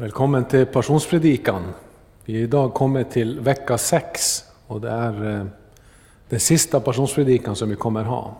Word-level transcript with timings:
Välkommen 0.00 0.44
till 0.44 0.66
Passionspredikan. 0.66 1.62
Vi 2.24 2.36
är 2.36 2.42
idag 2.42 2.74
kommit 2.74 3.10
till 3.10 3.40
vecka 3.40 3.78
6 3.78 4.44
och 4.66 4.80
det 4.80 4.90
är 4.90 5.30
eh, 5.30 5.46
den 6.28 6.40
sista 6.40 6.80
passionspredikan 6.80 7.56
som 7.56 7.68
vi 7.68 7.76
kommer 7.76 8.04
ha. 8.04 8.36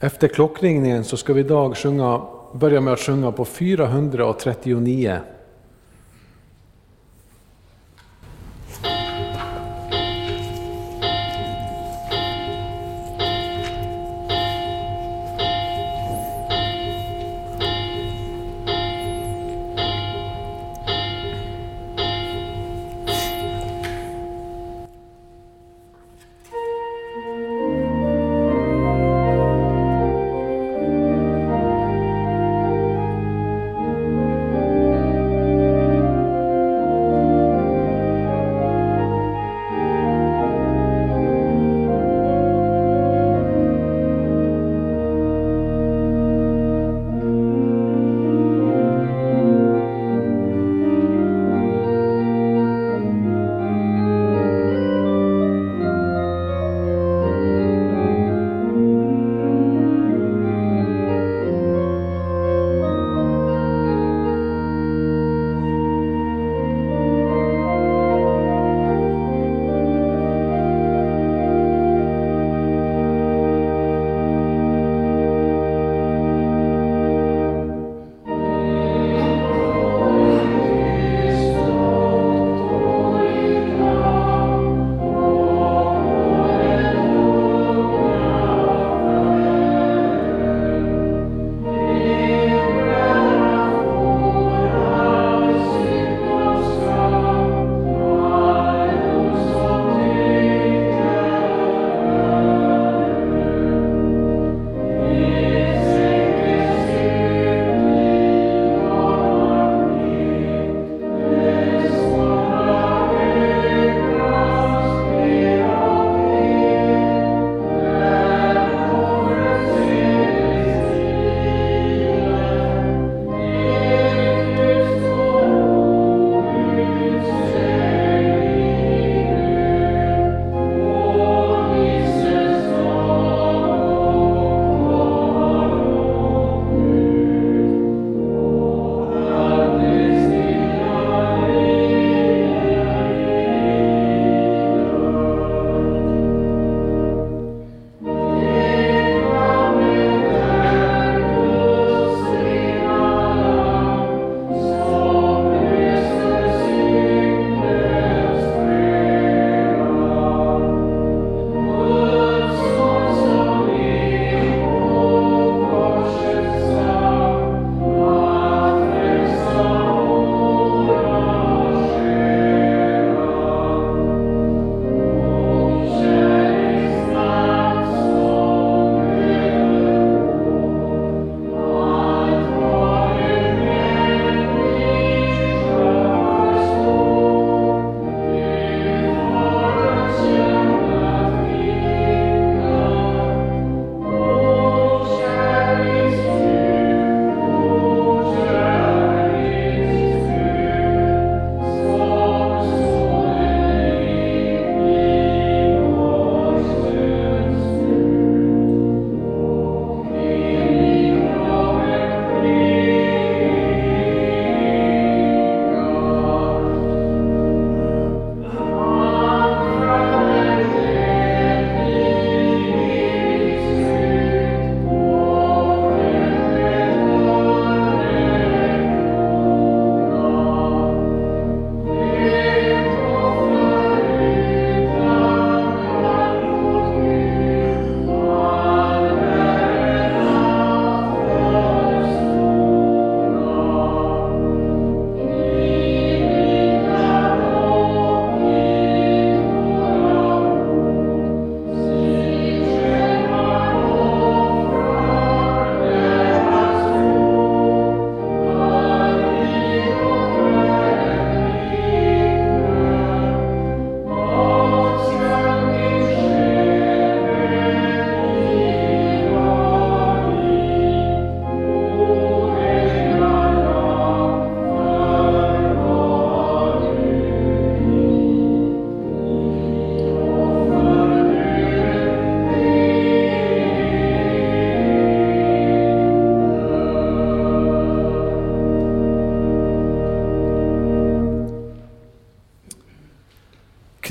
Efter 0.00 0.28
klockringningen 0.28 1.04
så 1.04 1.16
ska 1.16 1.32
vi 1.32 1.40
idag 1.40 1.76
sjunga, 1.76 2.22
börja 2.52 2.80
med 2.80 2.92
att 2.92 3.00
sjunga 3.00 3.32
på 3.32 3.44
439 3.44 5.20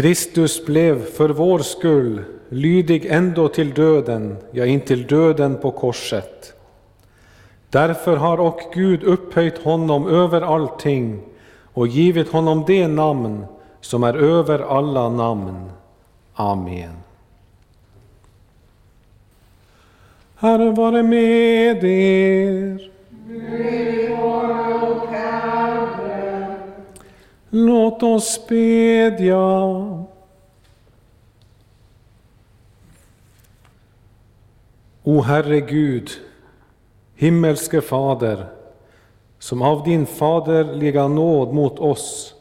Kristus 0.06 0.66
blev 0.66 1.06
för 1.06 1.30
vår 1.30 1.60
skull 1.60 2.24
lydig 2.50 3.06
ändå 3.06 3.48
till 3.48 3.74
döden, 3.74 4.38
ja, 4.52 4.66
intill 4.66 5.08
döden 5.08 5.58
på 5.58 5.72
korset. 5.72 6.54
Därför 7.70 8.18
har 8.18 8.40
och 8.40 8.62
Gud 8.74 9.04
upphöjt 9.04 9.58
honom 9.58 10.08
över 10.08 10.42
allting 10.42 11.22
och 11.74 11.88
givit 11.88 12.32
honom 12.32 12.64
det 12.68 12.88
namn 12.88 13.46
som 13.82 14.04
är 14.04 14.14
över 14.14 14.60
alla 14.78 15.10
namn. 15.10 15.72
Amen. 16.34 16.94
Herren 20.36 20.76
vare 20.76 21.04
med 21.04 21.84
er. 21.84 22.85
Låt 27.58 28.04
oss 28.04 28.48
bedja. 28.48 29.38
O 35.04 35.22
Herre 35.22 35.62
Gud, 35.62 36.10
himmelske 37.16 37.82
Fader, 37.82 38.46
som 39.40 39.62
av 39.62 39.84
din 39.84 40.06
faderliga 40.06 41.08
nåd 41.08 41.54
mot 41.54 41.80
oss 41.80 42.34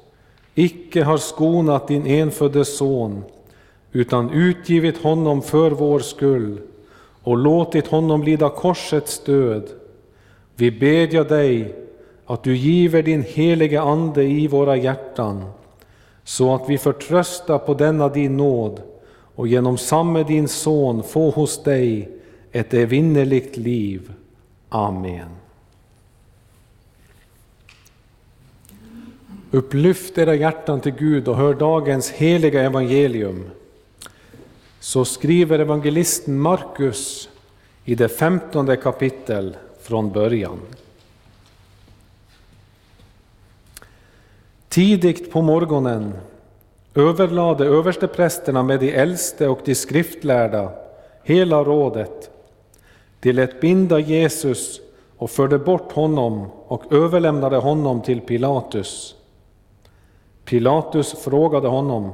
icke 0.55 1.03
har 1.03 1.19
skonat 1.19 1.89
din 1.89 2.07
enfödde 2.07 2.65
son, 2.65 3.25
utan 3.93 4.31
utgivit 4.31 5.03
honom 5.03 5.43
för 5.43 5.71
vår 5.71 6.01
skull 6.01 6.61
och 7.23 7.39
låtit 7.39 7.87
honom 7.87 8.23
lida 8.23 8.49
korsets 8.49 9.25
död. 9.25 9.69
Vi 10.57 10.71
bedja 10.71 11.25
dig 11.25 11.84
att 12.27 12.43
du 12.43 12.57
giver 12.57 13.03
din 13.03 13.23
helige 13.23 13.81
Ande 13.81 14.25
i 14.25 14.49
våra 14.49 14.77
hjärtan, 14.77 15.45
så 16.25 16.55
att 16.55 16.69
vi 16.69 16.79
förtrösta 16.79 17.59
på 17.59 17.75
denna 17.75 18.09
din 18.09 18.37
nåd 18.37 18.83
och 19.35 19.49
genom 19.49 19.79
samme 19.79 20.23
din 20.23 20.49
Son 20.49 21.03
få 21.03 21.31
hos 21.31 21.63
dig 21.63 22.09
ett 22.53 22.75
evinnerligt 22.75 23.57
liv. 23.57 24.13
Amen. 24.69 25.29
Upplyft 29.51 30.19
era 30.19 30.35
hjärtan 30.35 30.81
till 30.81 30.93
Gud 30.93 31.29
och 31.29 31.37
hör 31.37 31.55
dagens 31.55 32.11
heliga 32.11 32.63
evangelium. 32.63 33.45
Så 34.81 35.05
skriver 35.05 35.59
evangelisten 35.59 36.39
Markus 36.39 37.29
i 37.85 37.95
det 37.95 38.09
femtonde 38.09 38.77
kapitel 38.77 39.57
från 39.83 40.13
början. 40.13 40.59
Tidigt 44.75 45.33
på 45.33 45.43
morgonen 45.43 46.15
överlade 46.95 47.67
översteprästerna 47.67 48.63
med 48.63 48.81
de 48.81 48.95
äldste 48.95 49.49
och 49.49 49.61
de 49.65 49.75
skriftlärda 49.75 50.73
hela 51.23 51.65
rådet. 51.65 52.31
De 53.21 53.33
lät 53.33 53.61
binda 53.61 53.99
Jesus 53.99 54.81
och 55.19 55.31
förde 55.31 55.59
bort 55.59 55.93
honom 55.93 56.47
och 56.67 56.93
överlämnade 56.93 57.57
honom 57.57 58.03
till 58.03 58.21
Pilatus. 58.21 59.17
Pilatus 60.45 61.15
frågade 61.25 61.69
honom, 61.69 62.13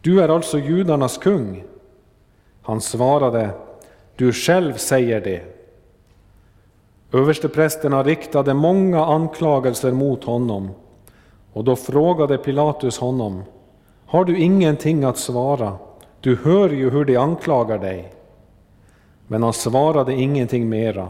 du 0.00 0.22
är 0.22 0.28
alltså 0.28 0.58
judarnas 0.58 1.18
kung? 1.18 1.64
Han 2.62 2.80
svarade, 2.80 3.50
du 4.16 4.32
själv 4.32 4.76
säger 4.76 5.20
det. 5.20 5.42
Översteprästerna 7.12 8.02
riktade 8.02 8.54
många 8.54 9.04
anklagelser 9.04 9.92
mot 9.92 10.24
honom 10.24 10.70
och 11.56 11.64
då 11.64 11.76
frågade 11.76 12.38
Pilatus 12.38 12.98
honom, 12.98 13.42
har 14.06 14.24
du 14.24 14.38
ingenting 14.38 15.04
att 15.04 15.18
svara? 15.18 15.78
Du 16.20 16.36
hör 16.36 16.70
ju 16.70 16.90
hur 16.90 17.04
de 17.04 17.16
anklagar 17.16 17.78
dig. 17.78 18.12
Men 19.26 19.42
han 19.42 19.52
svarade 19.52 20.14
ingenting 20.14 20.68
mera, 20.68 21.08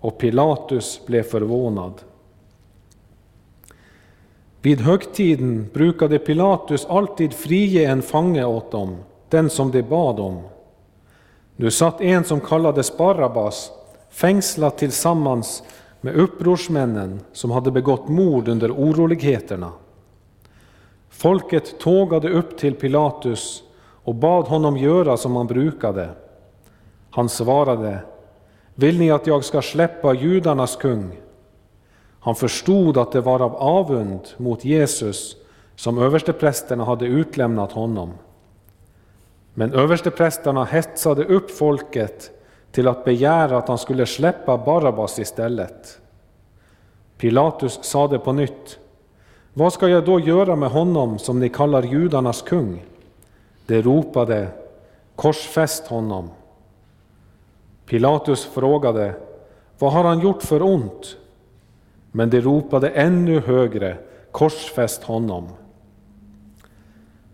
och 0.00 0.18
Pilatus 0.18 1.00
blev 1.06 1.22
förvånad. 1.22 1.92
Vid 4.62 4.80
högtiden 4.80 5.70
brukade 5.72 6.18
Pilatus 6.18 6.86
alltid 6.86 7.32
frige 7.32 7.90
en 7.90 8.02
fange 8.02 8.44
åt 8.44 8.70
dem, 8.70 8.96
den 9.28 9.50
som 9.50 9.70
de 9.70 9.82
bad 9.82 10.20
om. 10.20 10.42
Nu 11.56 11.70
satt 11.70 12.00
en 12.00 12.24
som 12.24 12.40
kallades 12.40 12.96
Barabbas 12.96 13.70
fängslad 14.10 14.76
tillsammans 14.76 15.62
med 16.00 16.14
upprorsmännen 16.14 17.20
som 17.32 17.50
hade 17.50 17.70
begått 17.70 18.08
mord 18.08 18.48
under 18.48 18.72
oroligheterna. 18.72 19.72
Folket 21.08 21.78
tågade 21.78 22.30
upp 22.30 22.58
till 22.58 22.74
Pilatus 22.74 23.62
och 24.04 24.14
bad 24.14 24.44
honom 24.44 24.76
göra 24.76 25.16
som 25.16 25.36
han 25.36 25.46
brukade. 25.46 26.10
Han 27.10 27.28
svarade, 27.28 27.98
vill 28.74 28.98
ni 28.98 29.10
att 29.10 29.26
jag 29.26 29.44
ska 29.44 29.62
släppa 29.62 30.14
judarnas 30.14 30.76
kung? 30.76 31.20
Han 32.20 32.34
förstod 32.34 32.98
att 32.98 33.12
det 33.12 33.20
var 33.20 33.42
av 33.42 33.56
avund 33.56 34.20
mot 34.36 34.64
Jesus 34.64 35.36
som 35.76 35.98
översteprästerna 35.98 36.84
hade 36.84 37.06
utlämnat 37.06 37.72
honom. 37.72 38.12
Men 39.54 39.72
översteprästerna 39.72 40.64
hetsade 40.64 41.24
upp 41.24 41.50
folket 41.50 42.30
till 42.72 42.88
att 42.88 43.04
begära 43.04 43.58
att 43.58 43.68
han 43.68 43.78
skulle 43.78 44.06
släppa 44.06 44.58
Barabbas 44.58 45.18
istället. 45.18 46.00
Pilatus 47.18 47.84
sade 47.84 48.18
på 48.18 48.32
nytt, 48.32 48.78
vad 49.54 49.72
ska 49.72 49.88
jag 49.88 50.04
då 50.04 50.20
göra 50.20 50.56
med 50.56 50.70
honom 50.70 51.18
som 51.18 51.40
ni 51.40 51.48
kallar 51.48 51.82
judarnas 51.82 52.42
kung? 52.42 52.84
De 53.66 53.82
ropade, 53.82 54.48
korsfäst 55.16 55.86
honom. 55.86 56.30
Pilatus 57.86 58.44
frågade, 58.44 59.14
vad 59.78 59.92
har 59.92 60.04
han 60.04 60.20
gjort 60.20 60.42
för 60.42 60.62
ont? 60.62 61.16
Men 62.12 62.30
de 62.30 62.40
ropade 62.40 62.88
ännu 62.88 63.40
högre, 63.40 63.96
korsfäst 64.30 65.02
honom. 65.02 65.48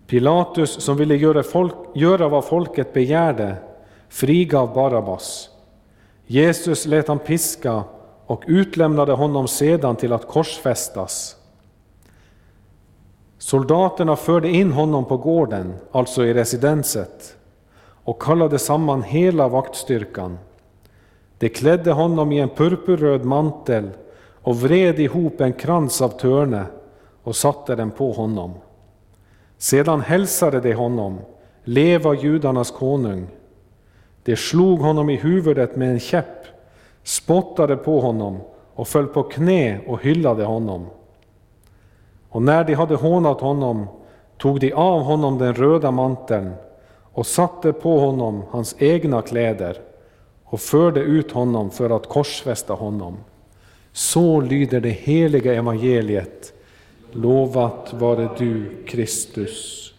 Pilatus, 0.07 0.71
som 0.71 0.97
ville 0.97 1.17
göra, 1.17 1.43
folk, 1.43 1.75
göra 1.95 2.29
vad 2.29 2.45
folket 2.45 2.93
begärde, 2.93 3.57
frigav 4.09 4.75
Barabbas. 4.75 5.51
Jesus 6.27 6.87
lät 6.87 7.09
han 7.09 7.19
piska 7.19 7.85
och 8.27 8.45
utlämnade 8.47 9.13
honom 9.13 9.49
sedan 9.49 9.97
till 9.97 10.13
att 10.13 10.29
korsfästas. 10.29 11.37
Soldaterna 13.39 14.17
förde 14.17 14.49
in 14.49 14.73
honom 14.73 15.05
på 15.05 15.17
gården, 15.17 15.75
alltså 15.93 16.25
i 16.25 16.35
residenset, 16.35 17.37
och 18.05 18.23
kallade 18.23 18.59
samman 18.59 19.03
hela 19.03 19.49
vaktstyrkan. 19.49 20.39
De 21.39 21.49
klädde 21.49 21.93
honom 21.93 22.33
i 22.33 22.39
en 22.39 22.49
purpurröd 22.49 23.25
mantel 23.25 23.91
och 24.43 24.61
vred 24.61 25.01
ihop 25.01 25.41
en 25.41 25.53
krans 25.53 26.03
av 26.03 26.09
törne 26.09 26.65
och 27.23 27.37
satte 27.37 27.75
den 27.75 27.91
på 27.91 28.13
honom. 28.13 28.55
Sedan 29.59 30.01
hälsade 30.01 30.61
de 30.61 30.73
honom, 30.73 31.19
leva 31.65 32.15
judarnas 32.15 32.71
konung. 32.71 33.27
De 34.27 34.37
slog 34.37 34.79
honom 34.79 35.11
i 35.11 35.17
huvudet 35.17 35.77
med 35.77 35.91
en 35.91 36.01
käpp, 36.01 36.45
spottade 37.03 37.77
på 37.77 38.01
honom 38.01 38.41
och 38.75 38.89
föll 38.89 39.07
på 39.07 39.23
knä 39.23 39.81
och 39.87 40.03
hyllade 40.03 40.45
honom. 40.45 40.87
Och 42.29 42.43
när 42.43 42.65
de 42.65 42.75
hade 42.75 42.95
hånat 42.95 43.41
honom 43.41 43.87
tog 44.39 44.61
de 44.61 44.73
av 44.73 45.01
honom 45.01 45.39
den 45.39 45.55
röda 45.55 45.91
manteln 45.91 46.53
och 47.13 47.27
satte 47.27 47.73
på 47.73 47.99
honom 47.99 48.43
hans 48.51 48.77
egna 48.79 49.23
kläder 49.23 49.79
och 50.45 50.61
förde 50.61 51.01
ut 51.01 51.33
honom 51.33 51.71
för 51.71 51.91
att 51.91 52.09
korsfästa 52.09 52.75
honom. 52.75 53.17
Så 53.93 54.41
lyder 54.41 54.81
det 54.81 54.91
heliga 54.91 55.55
evangeliet. 55.55 56.53
Lovat 57.13 57.93
vare 57.93 58.29
du, 58.39 58.85
Kristus. 58.87 59.93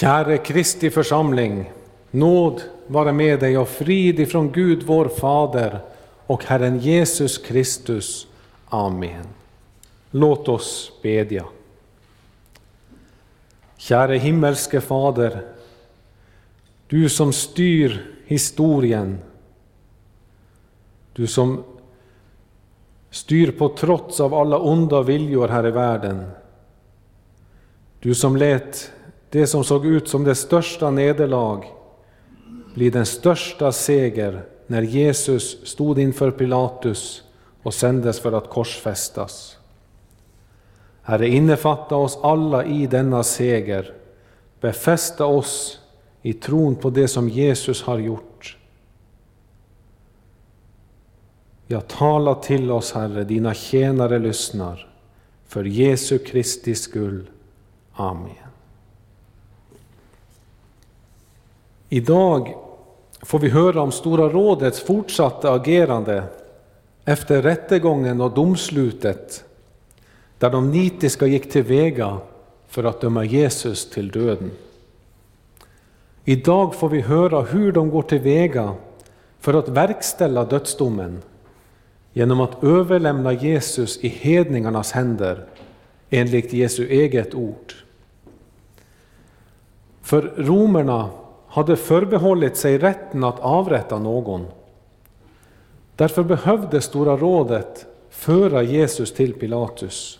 Käre 0.00 0.38
Kristi 0.38 0.90
församling, 0.90 1.72
nåd 2.10 2.62
vare 2.86 3.12
med 3.12 3.40
dig 3.40 3.58
och 3.58 3.68
frid 3.68 4.20
ifrån 4.20 4.52
Gud 4.52 4.82
vår 4.82 5.08
Fader 5.08 5.80
och 6.26 6.44
Herren 6.44 6.78
Jesus 6.78 7.38
Kristus. 7.38 8.26
Amen. 8.68 9.26
Låt 10.10 10.48
oss 10.48 10.92
bedja. 11.02 11.44
Käre 13.76 14.16
himmelske 14.16 14.80
Fader, 14.80 15.46
du 16.86 17.08
som 17.08 17.32
styr 17.32 18.14
historien, 18.26 19.18
du 21.12 21.26
som 21.26 21.64
styr 23.10 23.50
på 23.50 23.68
trots 23.68 24.20
av 24.20 24.34
alla 24.34 24.58
onda 24.58 25.02
viljor 25.02 25.48
här 25.48 25.66
i 25.66 25.70
världen. 25.70 26.30
Du 28.00 28.14
som 28.14 28.36
lät 28.36 28.92
det 29.30 29.46
som 29.46 29.64
såg 29.64 29.86
ut 29.86 30.08
som 30.08 30.24
det 30.24 30.34
största 30.34 30.90
nederlag 30.90 31.64
blir 32.74 32.90
den 32.90 33.06
största 33.06 33.72
seger 33.72 34.44
när 34.66 34.82
Jesus 34.82 35.66
stod 35.66 35.98
inför 35.98 36.30
Pilatus 36.30 37.22
och 37.62 37.74
sändes 37.74 38.20
för 38.20 38.32
att 38.32 38.50
korsfästas. 38.50 39.56
Herre, 41.02 41.28
innefatta 41.28 41.96
oss 41.96 42.18
alla 42.22 42.64
i 42.64 42.86
denna 42.86 43.22
seger. 43.22 43.94
Befästa 44.60 45.26
oss 45.26 45.80
i 46.22 46.32
tron 46.32 46.76
på 46.76 46.90
det 46.90 47.08
som 47.08 47.28
Jesus 47.28 47.82
har 47.82 47.98
gjort. 47.98 48.56
Ja, 51.66 51.80
tala 51.80 52.34
till 52.34 52.70
oss, 52.70 52.92
Herre, 52.92 53.24
dina 53.24 53.54
tjänare 53.54 54.18
lyssnar. 54.18 54.88
För 55.46 55.64
Jesu 55.64 56.18
Kristi 56.18 56.74
skull. 56.74 57.30
Amen. 57.92 58.49
Idag 61.92 62.54
får 63.22 63.38
vi 63.38 63.48
höra 63.48 63.82
om 63.82 63.92
Stora 63.92 64.28
rådets 64.28 64.80
fortsatta 64.80 65.52
agerande 65.52 66.24
efter 67.04 67.42
rättegången 67.42 68.20
och 68.20 68.34
domslutet 68.34 69.44
där 70.38 70.50
de 70.50 70.70
nitiska 70.70 71.26
gick 71.26 71.50
till 71.50 71.62
väga 71.62 72.18
för 72.68 72.84
att 72.84 73.00
döma 73.00 73.24
Jesus 73.24 73.90
till 73.90 74.08
döden. 74.08 74.50
Idag 76.24 76.74
får 76.74 76.88
vi 76.88 77.00
höra 77.00 77.40
hur 77.40 77.72
de 77.72 77.90
går 77.90 78.02
till 78.02 78.20
väga 78.20 78.74
för 79.40 79.54
att 79.54 79.68
verkställa 79.68 80.44
dödsdomen 80.44 81.22
genom 82.12 82.40
att 82.40 82.64
överlämna 82.64 83.32
Jesus 83.32 83.98
i 83.98 84.08
hedningarnas 84.08 84.92
händer 84.92 85.44
enligt 86.10 86.52
Jesu 86.52 86.86
eget 86.88 87.34
ord. 87.34 87.74
För 90.02 90.32
romerna 90.36 91.10
hade 91.50 91.76
förbehållit 91.76 92.56
sig 92.56 92.78
rätten 92.78 93.24
att 93.24 93.40
avrätta 93.40 93.98
någon. 93.98 94.46
Därför 95.96 96.22
behövde 96.22 96.80
Stora 96.80 97.16
rådet 97.16 97.86
föra 98.10 98.62
Jesus 98.62 99.14
till 99.14 99.34
Pilatus. 99.34 100.18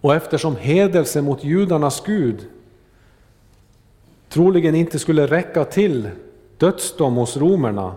Och 0.00 0.14
eftersom 0.14 0.56
hedelse 0.56 1.22
mot 1.22 1.44
judarnas 1.44 2.02
Gud 2.06 2.46
troligen 4.28 4.74
inte 4.74 4.98
skulle 4.98 5.26
räcka 5.26 5.64
till 5.64 6.10
dödsdom 6.58 7.14
hos 7.14 7.36
romerna, 7.36 7.94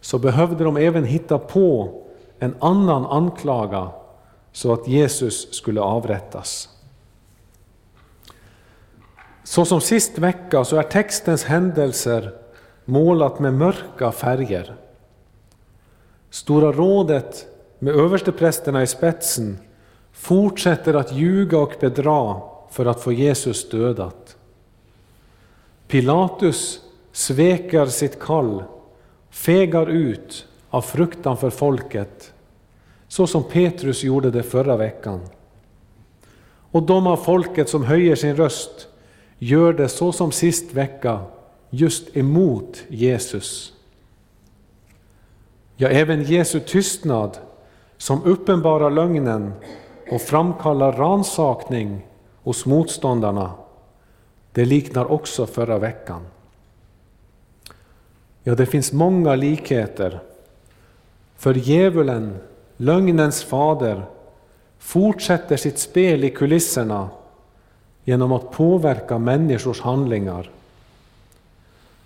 så 0.00 0.18
behövde 0.18 0.64
de 0.64 0.76
även 0.76 1.04
hitta 1.04 1.38
på 1.38 2.02
en 2.38 2.54
annan 2.58 3.06
anklaga 3.06 3.90
så 4.52 4.72
att 4.72 4.88
Jesus 4.88 5.54
skulle 5.54 5.80
avrättas. 5.80 6.73
Så 9.44 9.64
som 9.64 9.80
sist 9.80 10.18
vecka 10.18 10.64
så 10.64 10.76
är 10.76 10.82
textens 10.82 11.44
händelser 11.44 12.32
målat 12.84 13.38
med 13.38 13.54
mörka 13.54 14.12
färger. 14.12 14.74
Stora 16.30 16.72
rådet 16.72 17.46
med 17.78 17.94
översteprästerna 17.94 18.82
i 18.82 18.86
spetsen 18.86 19.58
fortsätter 20.12 20.94
att 20.94 21.12
ljuga 21.12 21.58
och 21.58 21.72
bedra 21.80 22.40
för 22.70 22.86
att 22.86 23.00
få 23.00 23.12
Jesus 23.12 23.68
dödat. 23.68 24.36
Pilatus 25.88 26.80
svekar 27.12 27.86
sitt 27.86 28.20
kall, 28.20 28.62
fegar 29.30 29.86
ut 29.86 30.46
av 30.70 30.80
fruktan 30.80 31.36
för 31.36 31.50
folket, 31.50 32.32
så 33.08 33.26
som 33.26 33.44
Petrus 33.44 34.04
gjorde 34.04 34.30
det 34.30 34.42
förra 34.42 34.76
veckan. 34.76 35.20
Och 36.70 36.82
de 36.82 37.06
av 37.06 37.16
folket 37.16 37.68
som 37.68 37.84
höjer 37.84 38.16
sin 38.16 38.36
röst 38.36 38.88
gör 39.38 39.72
det 39.72 39.88
så 39.88 40.12
som 40.12 40.32
sist 40.32 40.72
vecka, 40.72 41.20
just 41.70 42.16
emot 42.16 42.84
Jesus. 42.88 43.72
Ja, 45.76 45.88
även 45.88 46.22
Jesu 46.22 46.60
tystnad 46.60 47.38
som 47.96 48.22
uppenbarar 48.24 48.90
lögnen 48.90 49.52
och 50.10 50.20
framkallar 50.20 50.92
ransakning 50.92 52.06
hos 52.42 52.66
motståndarna, 52.66 53.52
det 54.52 54.64
liknar 54.64 55.12
också 55.12 55.46
förra 55.46 55.78
veckan. 55.78 56.26
Ja, 58.42 58.54
det 58.54 58.66
finns 58.66 58.92
många 58.92 59.34
likheter. 59.34 60.20
För 61.36 61.54
djävulen, 61.54 62.36
lögnens 62.76 63.44
fader, 63.44 64.06
fortsätter 64.78 65.56
sitt 65.56 65.78
spel 65.78 66.24
i 66.24 66.30
kulisserna 66.30 67.08
genom 68.04 68.32
att 68.32 68.50
påverka 68.50 69.18
människors 69.18 69.80
handlingar. 69.80 70.50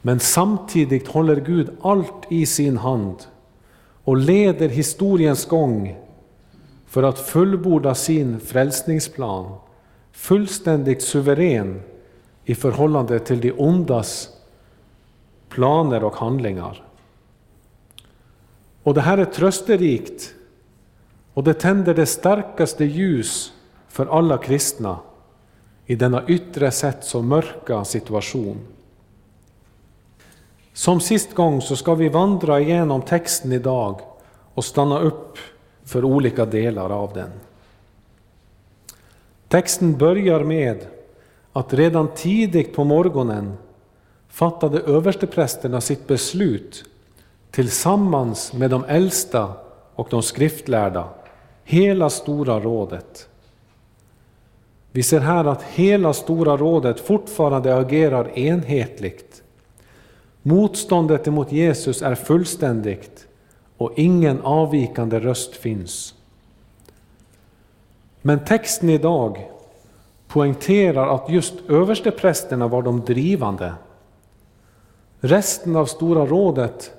Men 0.02 0.20
samtidigt 0.20 1.08
håller 1.08 1.36
Gud 1.36 1.70
allt 1.80 2.22
i 2.28 2.46
sin 2.46 2.76
hand 2.76 3.16
och 4.04 4.16
leder 4.16 4.68
historiens 4.68 5.46
gång 5.46 5.96
för 6.86 7.02
att 7.02 7.18
fullborda 7.18 7.94
sin 7.94 8.40
frälsningsplan, 8.40 9.54
fullständigt 10.12 11.02
suverän 11.02 11.82
i 12.44 12.54
förhållande 12.54 13.18
till 13.18 13.40
de 13.40 13.52
ondas 13.52 14.28
planer 15.48 16.04
och 16.04 16.16
handlingar. 16.16 16.84
Och 18.82 18.94
det 18.94 19.00
här 19.00 19.18
är 19.18 19.24
trösterikt 19.24 20.34
och 21.34 21.44
det 21.44 21.54
tänder 21.54 21.94
det 21.94 22.06
starkaste 22.06 22.84
ljus 22.84 23.52
för 23.88 24.06
alla 24.06 24.38
kristna 24.38 24.98
i 25.90 25.94
denna 25.94 26.26
yttre 26.26 26.70
sett 26.70 27.04
så 27.04 27.22
mörka 27.22 27.84
situation. 27.84 28.58
Som 30.72 31.00
sist 31.00 31.34
gång 31.34 31.60
så 31.62 31.76
ska 31.76 31.94
vi 31.94 32.08
vandra 32.08 32.60
igenom 32.60 33.02
texten 33.02 33.52
idag 33.52 34.00
och 34.54 34.64
stanna 34.64 34.98
upp 34.98 35.38
för 35.84 36.04
olika 36.04 36.44
delar 36.46 36.90
av 36.90 37.12
den. 37.12 37.30
Texten 39.48 39.98
börjar 39.98 40.44
med 40.44 40.86
att 41.52 41.74
redan 41.74 42.08
tidigt 42.14 42.74
på 42.74 42.84
morgonen 42.84 43.52
fattade 44.28 44.80
översteprästerna 44.80 45.80
sitt 45.80 46.06
beslut 46.06 46.84
tillsammans 47.50 48.52
med 48.52 48.70
de 48.70 48.84
äldsta 48.84 49.52
och 49.94 50.06
de 50.10 50.22
skriftlärda, 50.22 51.08
hela 51.64 52.10
Stora 52.10 52.60
rådet. 52.60 53.28
Vi 54.98 55.02
ser 55.02 55.20
här 55.20 55.44
att 55.44 55.62
hela 55.62 56.12
Stora 56.12 56.56
rådet 56.56 57.00
fortfarande 57.00 57.76
agerar 57.76 58.38
enhetligt. 58.38 59.42
Motståndet 60.42 61.26
emot 61.26 61.52
Jesus 61.52 62.02
är 62.02 62.14
fullständigt 62.14 63.26
och 63.76 63.92
ingen 63.96 64.40
avvikande 64.40 65.18
röst 65.18 65.56
finns. 65.56 66.14
Men 68.22 68.44
texten 68.44 68.90
idag 68.90 69.50
poängterar 70.28 71.14
att 71.14 71.30
just 71.30 71.54
översteprästerna 71.68 72.68
var 72.68 72.82
de 72.82 73.00
drivande. 73.00 73.74
Resten 75.20 75.76
av 75.76 75.86
Stora 75.86 76.26
rådet 76.26 76.92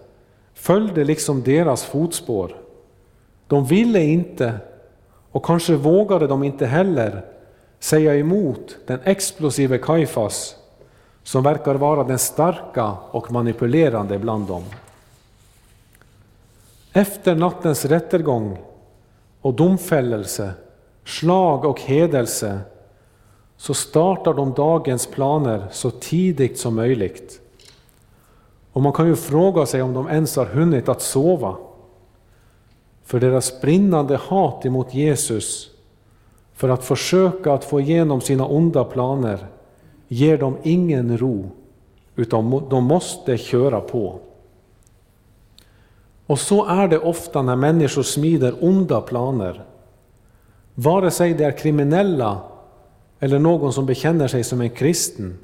följde 0.53 1.03
liksom 1.03 1.43
deras 1.43 1.83
fotspår. 1.83 2.55
De 3.47 3.65
ville 3.65 4.03
inte, 4.03 4.53
och 5.31 5.45
kanske 5.45 5.75
vågade 5.75 6.27
de 6.27 6.43
inte 6.43 6.65
heller, 6.65 7.25
säga 7.79 8.15
emot 8.15 8.77
den 8.85 8.99
explosive 9.03 9.77
Kaifas 9.77 10.55
som 11.23 11.43
verkar 11.43 11.75
vara 11.75 12.03
den 12.03 12.19
starka 12.19 12.97
och 13.11 13.31
manipulerande 13.31 14.19
bland 14.19 14.47
dem. 14.47 14.63
Efter 16.93 17.35
nattens 17.35 17.85
rättegång 17.85 18.57
och 19.41 19.53
domfällelse, 19.53 20.53
slag 21.05 21.65
och 21.65 21.81
hedelse 21.81 22.59
så 23.57 23.73
startar 23.73 24.33
de 24.33 24.53
dagens 24.53 25.07
planer 25.07 25.67
så 25.71 25.91
tidigt 25.91 26.59
som 26.59 26.75
möjligt. 26.75 27.41
Och 28.71 28.81
man 28.81 28.93
kan 28.93 29.07
ju 29.07 29.15
fråga 29.15 29.65
sig 29.65 29.81
om 29.81 29.93
de 29.93 30.07
ens 30.07 30.35
har 30.35 30.45
hunnit 30.45 30.89
att 30.89 31.01
sova. 31.01 31.55
För 33.03 33.19
deras 33.19 33.61
brinnande 33.61 34.17
hat 34.17 34.65
emot 34.65 34.93
Jesus 34.93 35.71
för 36.59 36.69
att 36.69 36.83
försöka 36.83 37.53
att 37.53 37.65
få 37.65 37.79
igenom 37.79 38.21
sina 38.21 38.45
onda 38.45 38.83
planer 38.83 39.47
ger 40.07 40.37
de 40.37 40.57
ingen 40.63 41.17
ro, 41.17 41.51
utan 42.15 42.63
de 42.69 42.83
måste 42.83 43.37
köra 43.37 43.81
på. 43.81 44.19
Och 46.25 46.39
så 46.39 46.65
är 46.65 46.87
det 46.87 46.99
ofta 46.99 47.41
när 47.41 47.55
människor 47.55 48.03
smider 48.03 48.55
onda 48.63 49.01
planer. 49.01 49.63
Vare 50.75 51.11
sig 51.11 51.33
det 51.33 51.43
är 51.43 51.57
kriminella 51.57 52.41
eller 53.19 53.39
någon 53.39 53.73
som 53.73 53.85
bekänner 53.85 54.27
sig 54.27 54.43
som 54.43 54.61
en 54.61 54.69
kristen. 54.69 55.37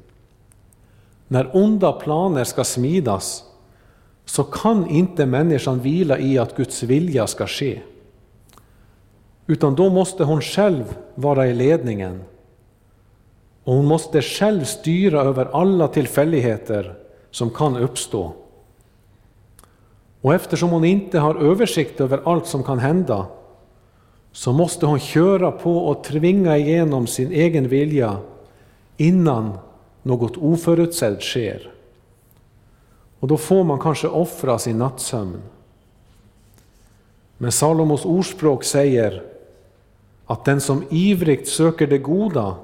När 1.28 1.56
onda 1.56 1.92
planer 1.92 2.44
ska 2.44 2.64
smidas 2.64 3.44
så 4.24 4.44
kan 4.44 4.88
inte 4.88 5.26
människan 5.26 5.80
vila 5.80 6.18
i 6.18 6.38
att 6.38 6.56
Guds 6.56 6.82
vilja 6.82 7.26
ska 7.26 7.46
ske. 7.46 7.80
Utan 9.46 9.74
då 9.74 9.90
måste 9.90 10.24
hon 10.24 10.40
själv 10.40 10.96
vara 11.14 11.46
i 11.46 11.54
ledningen. 11.54 12.22
Och 13.64 13.74
hon 13.74 13.86
måste 13.86 14.22
själv 14.22 14.64
styra 14.64 15.20
över 15.20 15.46
alla 15.52 15.88
tillfälligheter 15.88 16.94
som 17.30 17.50
kan 17.50 17.76
uppstå. 17.76 18.32
Och 20.20 20.34
eftersom 20.34 20.70
hon 20.70 20.84
inte 20.84 21.18
har 21.18 21.34
översikt 21.34 22.00
över 22.00 22.20
allt 22.24 22.46
som 22.46 22.62
kan 22.62 22.78
hända 22.78 23.26
så 24.32 24.52
måste 24.52 24.86
hon 24.86 24.98
köra 24.98 25.52
på 25.52 25.78
och 25.78 26.04
tvinga 26.04 26.56
igenom 26.58 27.06
sin 27.06 27.32
egen 27.32 27.68
vilja 27.68 28.16
innan 28.96 29.58
något 30.02 30.36
oförutsett 30.36 31.22
sker. 31.22 31.70
Och 33.20 33.28
då 33.28 33.36
får 33.36 33.64
man 33.64 33.78
kanske 33.78 34.08
offra 34.08 34.58
sin 34.58 34.78
nattsömn. 34.78 35.42
Men 37.38 37.52
Salomos 37.52 38.04
ordspråk 38.04 38.64
säger 38.64 39.22
att 40.26 40.44
den 40.44 40.60
som 40.60 40.84
ivrigt 40.90 41.48
söker 41.48 41.86
det 41.86 41.98
goda 41.98 42.56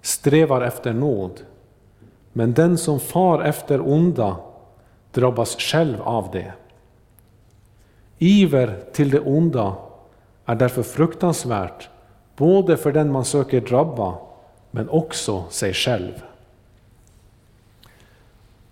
strävar 0.00 0.60
efter 0.62 0.92
nåd, 0.92 1.40
men 2.32 2.52
den 2.52 2.78
som 2.78 3.00
far 3.00 3.42
efter 3.42 3.88
onda 3.88 4.36
drabbas 5.12 5.56
själv 5.58 6.02
av 6.02 6.28
det. 6.32 6.52
Iver 8.18 8.84
till 8.92 9.10
det 9.10 9.20
onda 9.20 9.76
är 10.46 10.54
därför 10.54 10.82
fruktansvärt, 10.82 11.88
både 12.36 12.76
för 12.76 12.92
den 12.92 13.12
man 13.12 13.24
söker 13.24 13.60
drabba, 13.60 14.18
men 14.70 14.88
också 14.88 15.44
sig 15.50 15.74
själv. 15.74 16.22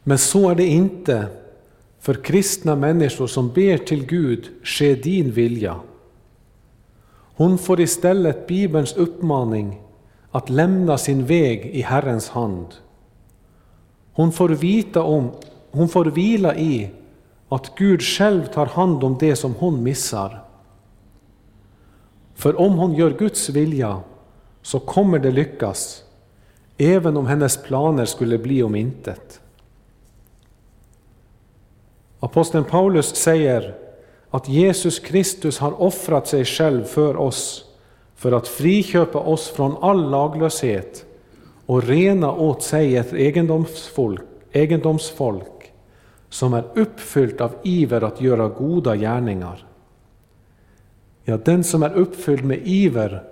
Men 0.03 0.19
så 0.19 0.51
är 0.51 0.55
det 0.55 0.67
inte 0.67 1.27
för 1.99 2.15
kristna 2.15 2.77
människor 2.77 3.27
som 3.27 3.49
ber 3.49 3.79
till 3.79 4.07
Gud, 4.07 4.51
ske 4.63 4.95
din 4.95 5.31
vilja. 5.31 5.81
Hon 7.41 7.59
får 7.59 7.81
istället 7.81 8.47
Bibelns 8.47 8.97
uppmaning 8.97 9.83
att 10.31 10.51
lämna 10.51 10.99
sin 10.99 11.27
väg 11.27 11.67
i 11.67 11.81
Herrens 11.81 12.29
hand. 12.29 12.67
Hon 14.13 14.33
får, 14.33 14.49
vita 14.49 15.03
om, 15.03 15.31
hon 15.71 15.89
får 15.89 16.05
vila 16.05 16.57
i 16.57 16.91
att 17.49 17.75
Gud 17.75 18.03
själv 18.03 18.47
tar 18.47 18.67
hand 18.67 19.05
om 19.05 19.17
det 19.21 19.37
som 19.37 19.55
hon 19.55 19.83
missar. 19.83 20.45
För 22.35 22.61
om 22.61 22.79
hon 22.79 22.95
gör 22.95 23.11
Guds 23.11 23.49
vilja 23.49 24.01
så 24.63 24.81
kommer 24.81 25.19
det 25.19 25.31
lyckas, 25.31 26.05
även 26.79 27.17
om 27.17 27.27
hennes 27.27 27.63
planer 27.63 28.05
skulle 28.05 28.39
bli 28.39 28.63
om 28.63 28.75
intet. 28.75 29.41
Aposteln 32.21 32.65
Paulus 32.65 33.17
säger 33.17 33.90
att 34.31 34.49
Jesus 34.49 34.99
Kristus 34.99 35.59
har 35.59 35.83
offrat 35.83 36.29
sig 36.29 36.45
själv 36.45 36.85
för 36.85 37.17
oss 37.17 37.65
för 38.15 38.33
att 38.33 38.49
friköpa 38.49 39.19
oss 39.19 39.49
från 39.49 39.77
all 39.81 40.11
laglöshet 40.11 41.05
och 41.67 41.83
rena 41.83 42.33
åt 42.33 42.63
sig 42.63 42.97
ett 42.97 43.13
egendomsfolk, 43.13 44.23
egendomsfolk 44.53 45.73
som 46.29 46.55
är 46.55 46.65
uppfyllt 46.75 47.41
av 47.41 47.53
iver 47.63 48.05
att 48.05 48.21
göra 48.21 48.49
goda 48.49 48.97
gärningar. 48.97 49.67
Ja, 51.25 51.37
den 51.37 51.65
som 51.65 51.83
är 51.83 51.93
uppfylld 51.93 52.45
med 52.45 52.61
iver 52.65 53.23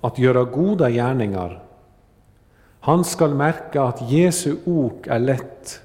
att 0.00 0.18
göra 0.18 0.44
goda 0.44 0.90
gärningar, 0.90 1.62
han 2.80 3.04
skall 3.04 3.34
märka 3.34 3.82
att 3.82 4.10
Jesu 4.10 4.56
ok 4.64 5.06
är 5.06 5.18
lätt 5.18 5.80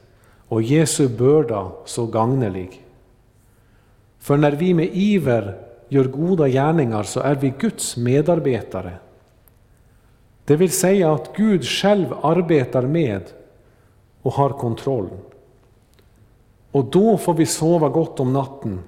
och 0.48 0.62
Jesu 0.62 1.08
börda 1.08 1.72
så 1.86 2.06
gagnelig. 2.06 2.81
För 4.22 4.38
när 4.38 4.52
vi 4.52 4.74
med 4.74 4.90
iver 4.94 5.58
gör 5.90 6.04
goda 6.04 6.48
gärningar 6.48 7.04
så 7.04 7.20
är 7.20 7.36
vi 7.36 7.54
Guds 7.60 7.98
medarbetare. 7.98 8.94
Det 10.46 10.56
vill 10.56 10.72
säga 10.72 11.14
att 11.14 11.36
Gud 11.36 11.66
själv 11.66 12.14
arbetar 12.22 12.82
med 12.82 13.22
och 14.22 14.34
har 14.34 14.50
kontroll. 14.50 15.10
Och 16.72 16.86
då 16.86 17.18
får 17.18 17.34
vi 17.34 17.46
sova 17.46 17.90
gott 17.90 18.20
om 18.20 18.34
natten, 18.34 18.80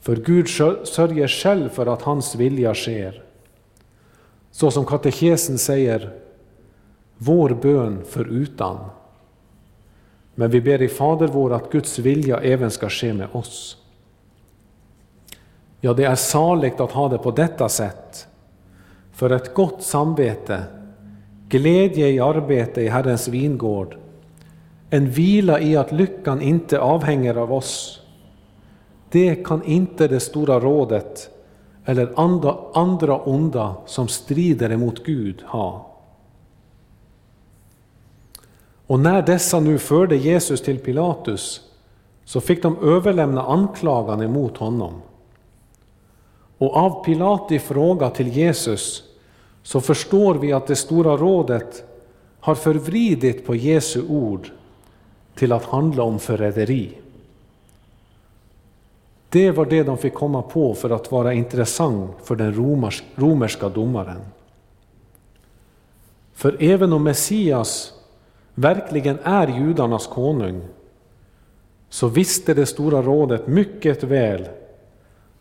för 0.00 0.16
Gud 0.16 0.48
sörjer 0.88 1.28
själv 1.28 1.68
för 1.68 1.86
att 1.86 2.02
hans 2.02 2.34
vilja 2.34 2.74
sker. 2.74 3.22
Så 4.50 4.70
som 4.70 4.84
katekesen 4.84 5.58
säger, 5.58 6.12
vår 7.16 7.50
bön 7.50 8.04
förutan. 8.08 8.78
Men 10.34 10.50
vi 10.50 10.60
ber 10.60 10.82
i 10.82 10.88
Fader 10.88 11.26
vår 11.26 11.52
att 11.52 11.72
Guds 11.72 11.98
vilja 11.98 12.40
även 12.40 12.70
ska 12.70 12.88
ske 12.88 13.12
med 13.12 13.28
oss. 13.32 13.83
Ja, 15.84 15.94
det 15.94 16.04
är 16.04 16.14
saligt 16.14 16.80
att 16.80 16.92
ha 16.92 17.08
det 17.08 17.18
på 17.18 17.30
detta 17.30 17.68
sätt. 17.68 18.26
För 19.12 19.30
ett 19.30 19.54
gott 19.54 19.82
samvete, 19.82 20.64
glädje 21.48 22.08
i 22.08 22.20
arbete 22.20 22.82
i 22.82 22.88
Herrens 22.88 23.28
vingård, 23.28 23.96
en 24.90 25.10
vila 25.10 25.60
i 25.60 25.76
att 25.76 25.92
lyckan 25.92 26.42
inte 26.42 26.80
avhänger 26.80 27.34
av 27.34 27.52
oss. 27.52 28.00
Det 29.10 29.34
kan 29.34 29.64
inte 29.64 30.08
det 30.08 30.20
stora 30.20 30.60
rådet 30.60 31.30
eller 31.84 32.12
andra, 32.16 32.56
andra 32.74 33.18
onda 33.18 33.74
som 33.86 34.08
strider 34.08 34.72
emot 34.72 35.04
Gud 35.04 35.42
ha. 35.42 35.96
Och 38.86 39.00
när 39.00 39.22
dessa 39.22 39.60
nu 39.60 39.78
förde 39.78 40.16
Jesus 40.16 40.62
till 40.62 40.78
Pilatus 40.78 41.60
så 42.24 42.40
fick 42.40 42.62
de 42.62 42.78
överlämna 42.82 43.42
anklagan 43.42 44.22
emot 44.22 44.56
honom. 44.56 44.92
Och 46.58 46.76
av 46.76 47.04
Pilati 47.04 47.58
fråga 47.58 48.10
till 48.10 48.28
Jesus 48.28 49.02
så 49.62 49.80
förstår 49.80 50.34
vi 50.34 50.52
att 50.52 50.66
det 50.66 50.76
stora 50.76 51.16
rådet 51.16 51.84
har 52.40 52.54
förvridit 52.54 53.46
på 53.46 53.54
Jesu 53.54 54.02
ord 54.08 54.50
till 55.34 55.52
att 55.52 55.64
handla 55.64 56.02
om 56.02 56.18
förräderi. 56.18 56.98
Det 59.28 59.50
var 59.50 59.66
det 59.66 59.82
de 59.82 59.98
fick 59.98 60.14
komma 60.14 60.42
på 60.42 60.74
för 60.74 60.90
att 60.90 61.12
vara 61.12 61.32
intressant 61.32 62.10
för 62.22 62.36
den 62.36 62.54
romerska 63.16 63.68
domaren. 63.68 64.20
För 66.34 66.56
även 66.60 66.92
om 66.92 67.02
Messias 67.02 67.92
verkligen 68.54 69.18
är 69.22 69.48
judarnas 69.58 70.06
konung, 70.06 70.62
så 71.88 72.08
visste 72.08 72.54
det 72.54 72.66
stora 72.66 73.02
rådet 73.02 73.46
mycket 73.46 74.02
väl 74.02 74.48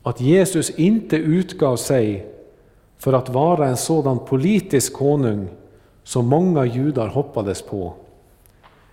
att 0.04 0.22
Jesus 0.22 0.70
inte 0.70 1.16
utgav 1.16 1.76
sig 1.76 2.34
för 2.98 3.14
att 3.14 3.30
vara 3.30 3.68
en 3.68 3.78
sådan 3.78 4.20
politisk 4.20 4.94
konung 4.94 5.48
som 6.04 6.28
många 6.28 6.66
judar 6.66 7.08
hoppades 7.08 7.62
på. 7.62 7.94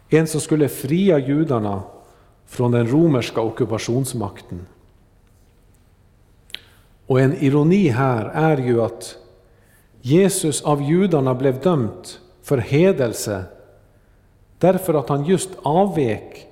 En 0.09 0.27
som 0.27 0.41
skulle 0.41 0.69
fria 0.69 1.19
judarna 1.19 1.83
från 2.47 2.71
den 2.71 2.89
romerska 2.89 3.41
ockupationsmakten. 3.41 4.67
Och 7.07 7.21
en 7.21 7.37
ironi 7.37 7.89
här 7.89 8.25
är 8.25 8.57
ju 8.57 8.83
att 8.83 9.17
Jesus 10.01 10.63
av 10.63 10.83
judarna 10.83 11.35
blev 11.35 11.61
dömt 11.61 12.21
för 12.43 12.59
hedelse 12.59 13.45
därför 14.59 14.95
att 14.95 15.09
han 15.09 15.25
just 15.25 15.51
avvek 15.63 16.47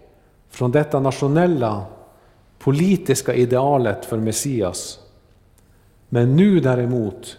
från 0.49 0.73
detta 0.73 1.01
nationella 1.01 1.85
politiska 2.59 3.35
idealet 3.35 4.05
för 4.05 4.17
Messias. 4.17 4.99
Men 6.09 6.37
nu 6.37 6.61
däremot 6.61 7.37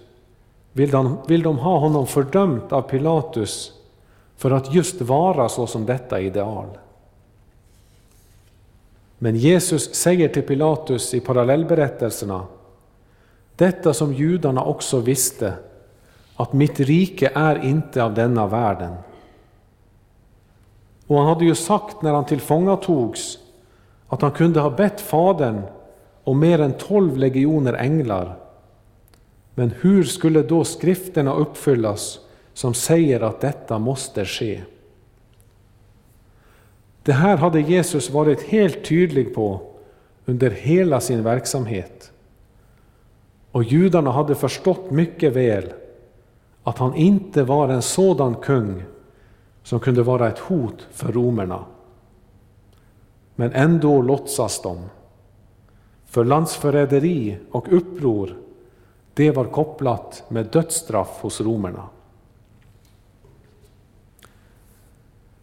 vill 0.73 0.91
de, 0.91 1.17
vill 1.27 1.43
de 1.43 1.57
ha 1.57 1.79
honom 1.79 2.07
fördömt 2.07 2.71
av 2.71 2.81
Pilatus 2.81 3.73
för 4.37 4.51
att 4.51 4.73
just 4.73 5.01
vara 5.01 5.49
så 5.49 5.67
som 5.67 5.85
detta 5.85 6.19
ideal. 6.19 6.67
Men 9.17 9.35
Jesus 9.35 9.95
säger 9.95 10.29
till 10.29 10.43
Pilatus 10.43 11.13
i 11.13 11.19
parallellberättelserna, 11.19 12.45
detta 13.55 13.93
som 13.93 14.13
judarna 14.13 14.63
också 14.63 14.99
visste, 14.99 15.53
att 16.35 16.53
mitt 16.53 16.79
rike 16.79 17.31
är 17.35 17.65
inte 17.65 18.03
av 18.03 18.13
denna 18.13 18.47
världen. 18.47 18.95
Och 21.07 21.17
han 21.17 21.27
hade 21.27 21.45
ju 21.45 21.55
sagt 21.55 22.01
när 22.01 22.13
han 22.13 22.25
tillfångatogs 22.25 23.37
att 24.09 24.21
han 24.21 24.31
kunde 24.31 24.59
ha 24.59 24.69
bett 24.69 25.01
Fadern 25.01 25.61
om 26.23 26.39
mer 26.39 26.61
än 26.61 26.73
tolv 26.73 27.17
legioner 27.17 27.73
änglar. 27.73 28.37
Men 29.55 29.73
hur 29.81 30.03
skulle 30.03 30.41
då 30.41 30.63
skrifterna 30.63 31.33
uppfyllas 31.33 32.19
som 32.53 32.73
säger 32.73 33.21
att 33.21 33.41
detta 33.41 33.79
måste 33.79 34.25
ske? 34.25 34.61
Det 37.03 37.13
här 37.13 37.37
hade 37.37 37.61
Jesus 37.61 38.09
varit 38.09 38.41
helt 38.41 38.85
tydlig 38.85 39.35
på 39.35 39.61
under 40.25 40.49
hela 40.49 40.99
sin 40.99 41.23
verksamhet. 41.23 42.11
Och 43.51 43.63
judarna 43.63 44.11
hade 44.11 44.35
förstått 44.35 44.91
mycket 44.91 45.33
väl 45.33 45.73
att 46.63 46.77
han 46.77 46.95
inte 46.95 47.43
var 47.43 47.69
en 47.69 47.81
sådan 47.81 48.35
kung 48.35 48.83
som 49.63 49.79
kunde 49.79 50.03
vara 50.03 50.27
ett 50.27 50.39
hot 50.39 50.87
för 50.91 51.11
romerna. 51.11 51.65
Men 53.39 53.53
ändå 53.53 54.01
låtsas 54.01 54.61
de. 54.61 54.77
För 56.05 56.25
landsförräderi 56.25 57.37
och 57.51 57.73
uppror, 57.73 58.37
det 59.13 59.31
var 59.31 59.45
kopplat 59.45 60.23
med 60.27 60.45
dödsstraff 60.45 61.21
hos 61.21 61.41
romerna. 61.41 61.83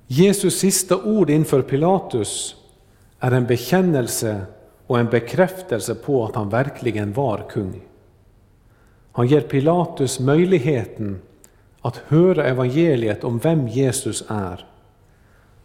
Jesus 0.06 0.58
sista 0.58 1.02
ord 1.02 1.30
inför 1.30 1.62
Pilatus 1.62 2.56
är 3.18 3.30
en 3.30 3.46
bekännelse 3.46 4.46
och 4.86 4.98
en 4.98 5.10
bekräftelse 5.10 5.94
på 5.94 6.24
att 6.24 6.34
han 6.34 6.48
verkligen 6.48 7.12
var 7.12 7.46
kung. 7.50 7.80
Han 9.12 9.26
ger 9.26 9.40
Pilatus 9.40 10.20
möjligheten 10.20 11.20
att 11.80 11.96
höra 11.96 12.44
evangeliet 12.44 13.24
om 13.24 13.38
vem 13.38 13.68
Jesus 13.68 14.24
är. 14.28 14.66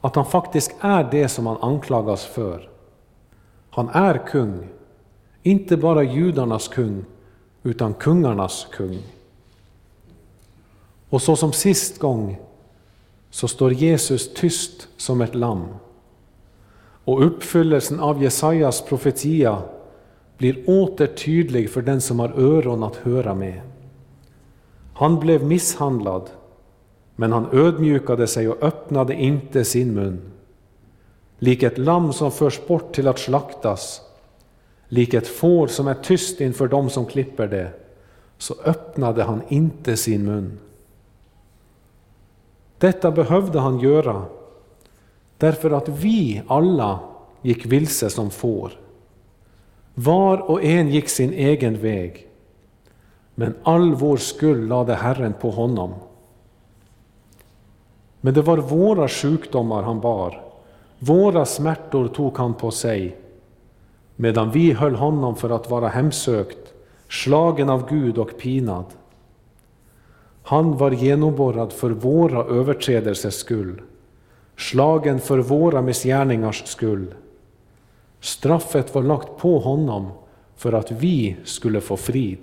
Att 0.02 0.16
han 0.16 0.26
faktiskt 0.26 0.76
är 0.80 1.08
det 1.12 1.28
som 1.28 1.46
han 1.46 1.58
anklagas 1.62 2.26
för. 2.26 2.70
Han 3.70 3.90
är 3.90 4.28
kung, 4.28 4.68
inte 5.44 5.78
bara 5.78 6.04
judarnas 6.04 6.68
kung, 6.68 7.06
utan 7.64 7.94
kungarnas 7.94 8.68
kung. 8.72 8.98
Och 11.10 11.22
så 11.22 11.36
som 11.36 11.54
sist 11.54 12.00
gång 12.00 12.40
så 13.30 13.48
står 13.48 13.74
Jesus 13.74 14.34
tyst 14.34 14.88
som 14.98 15.22
ett 15.22 15.36
lamm. 15.36 15.68
Och 17.06 17.26
uppfyllelsen 17.26 18.00
av 18.00 18.24
Jesajas 18.24 18.82
profetia 18.82 19.62
blir 20.38 20.64
åter 20.70 21.08
tydlig 21.08 21.70
för 21.70 21.82
den 21.82 22.02
som 22.02 22.20
har 22.20 22.30
öron 22.30 22.84
att 22.84 22.96
höra 22.96 23.36
med. 23.36 23.62
Han 24.94 25.20
blev 25.20 25.44
misshandlad, 25.44 26.30
men 27.22 27.32
han 27.32 27.48
ödmjukade 27.52 28.28
sig 28.28 28.50
och 28.50 28.64
öppnade 28.64 29.14
inte 29.14 29.66
sin 29.66 29.94
mun. 29.94 30.22
Lik 31.40 31.64
ett 31.64 31.78
lamm 31.78 32.14
som 32.14 32.32
förs 32.32 32.68
bort 32.68 32.96
till 32.96 33.08
att 33.08 33.20
slaktas, 33.20 34.02
lik 34.88 35.14
ett 35.14 35.28
får 35.28 35.68
som 35.68 35.88
är 35.88 35.94
tyst 35.94 36.42
inför 36.42 36.68
dem 36.68 36.90
som 36.90 37.06
klipper 37.06 37.48
det, 37.48 37.72
så 38.38 38.56
öppnade 38.66 39.24
han 39.24 39.42
inte 39.48 39.98
sin 39.98 40.26
mun. 40.26 40.60
Detta 42.78 43.12
behövde 43.12 43.60
han 43.60 43.80
göra 43.80 44.26
därför 45.38 45.72
att 45.72 45.90
vi 45.90 46.42
alla 46.48 47.00
gick 47.42 47.66
vilse 47.66 48.10
som 48.10 48.32
får. 48.32 48.72
Var 49.94 50.38
och 50.38 50.64
en 50.64 50.90
gick 50.90 51.10
sin 51.10 51.34
egen 51.34 51.82
väg, 51.82 52.28
men 53.36 53.56
all 53.64 53.96
vår 53.96 54.18
skuld 54.18 54.70
lade 54.70 54.96
Herren 54.96 55.34
på 55.42 55.52
honom. 55.52 55.94
Men 58.22 58.34
det 58.34 58.42
var 58.42 58.58
våra 58.58 59.08
sjukdomar 59.08 59.84
han 59.84 60.00
bar, 60.00 60.44
våra 61.00 61.46
smärtor 61.46 62.08
tog 62.08 62.38
han 62.38 62.54
på 62.54 62.72
sig, 62.72 63.18
medan 64.16 64.52
vi 64.52 64.74
höll 64.74 64.96
honom 64.96 65.36
för 65.36 65.50
att 65.50 65.70
vara 65.70 65.88
hemsökt, 65.88 66.74
slagen 67.10 67.70
av 67.70 67.90
Gud 67.90 68.18
och 68.18 68.38
pinad. 68.38 68.86
Han 70.44 70.78
var 70.78 70.92
genomborrad 70.92 71.74
för 71.74 71.90
våra 71.90 72.44
överträdelsers 72.44 73.34
skull, 73.34 73.82
slagen 74.58 75.20
för 75.20 75.38
våra 75.38 75.82
missgärningars 75.82 76.68
skull. 76.68 77.14
Straffet 78.20 78.96
var 78.96 79.04
lagt 79.04 79.38
på 79.38 79.60
honom 79.60 80.08
för 80.56 80.74
att 80.74 80.92
vi 80.92 81.38
skulle 81.44 81.82
få 81.82 81.98
frid, 81.98 82.40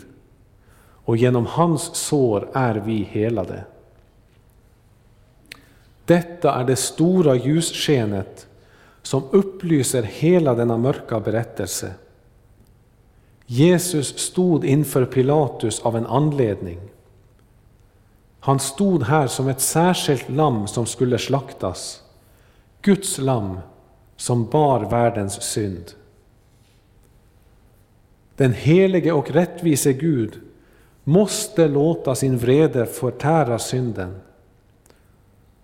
och 1.05 1.17
genom 1.17 1.47
hans 1.47 1.95
sår 1.95 2.49
är 2.53 2.75
vi 2.75 3.03
helade. 3.03 3.65
Detta 6.09 6.55
är 6.55 6.65
det 6.65 6.77
stora 6.77 7.35
ljusskenet 7.37 8.47
som 9.03 9.23
upplyser 9.31 10.03
hela 10.03 10.55
denna 10.55 10.77
mörka 10.77 11.21
berättelse. 11.21 11.95
Jesus 13.47 14.19
stod 14.19 14.65
inför 14.65 15.05
Pilatus 15.05 15.81
av 15.81 15.97
en 15.97 16.07
anledning. 16.07 16.81
Han 18.41 18.61
stod 18.61 19.03
här 19.03 19.27
som 19.27 19.49
ett 19.49 19.61
särskilt 19.61 20.29
lamm 20.29 20.67
som 20.67 20.87
skulle 20.87 21.19
slaktas, 21.19 22.03
Guds 22.83 23.19
lamm 23.19 23.59
som 24.17 24.47
bar 24.47 24.91
världens 24.91 25.43
synd. 25.43 25.93
Den 28.37 28.53
helige 28.53 29.13
och 29.13 29.31
rättvise 29.31 29.93
Gud 29.93 30.41
måste 31.05 31.69
låta 31.69 32.15
sin 32.15 32.39
vrede 32.39 32.87
förtära 32.87 33.59
synden. 33.59 34.21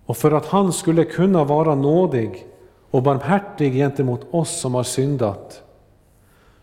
Och 0.06 0.16
för 0.16 0.32
att 0.32 0.46
han 0.46 0.72
skulle 0.72 1.04
kunna 1.04 1.44
vara 1.44 1.74
nådig 1.74 2.46
och 2.90 3.02
barmhärtig 3.02 3.72
gentemot 3.72 4.26
oss 4.30 4.60
som 4.60 4.74
har 4.74 4.82
syndat, 4.82 5.62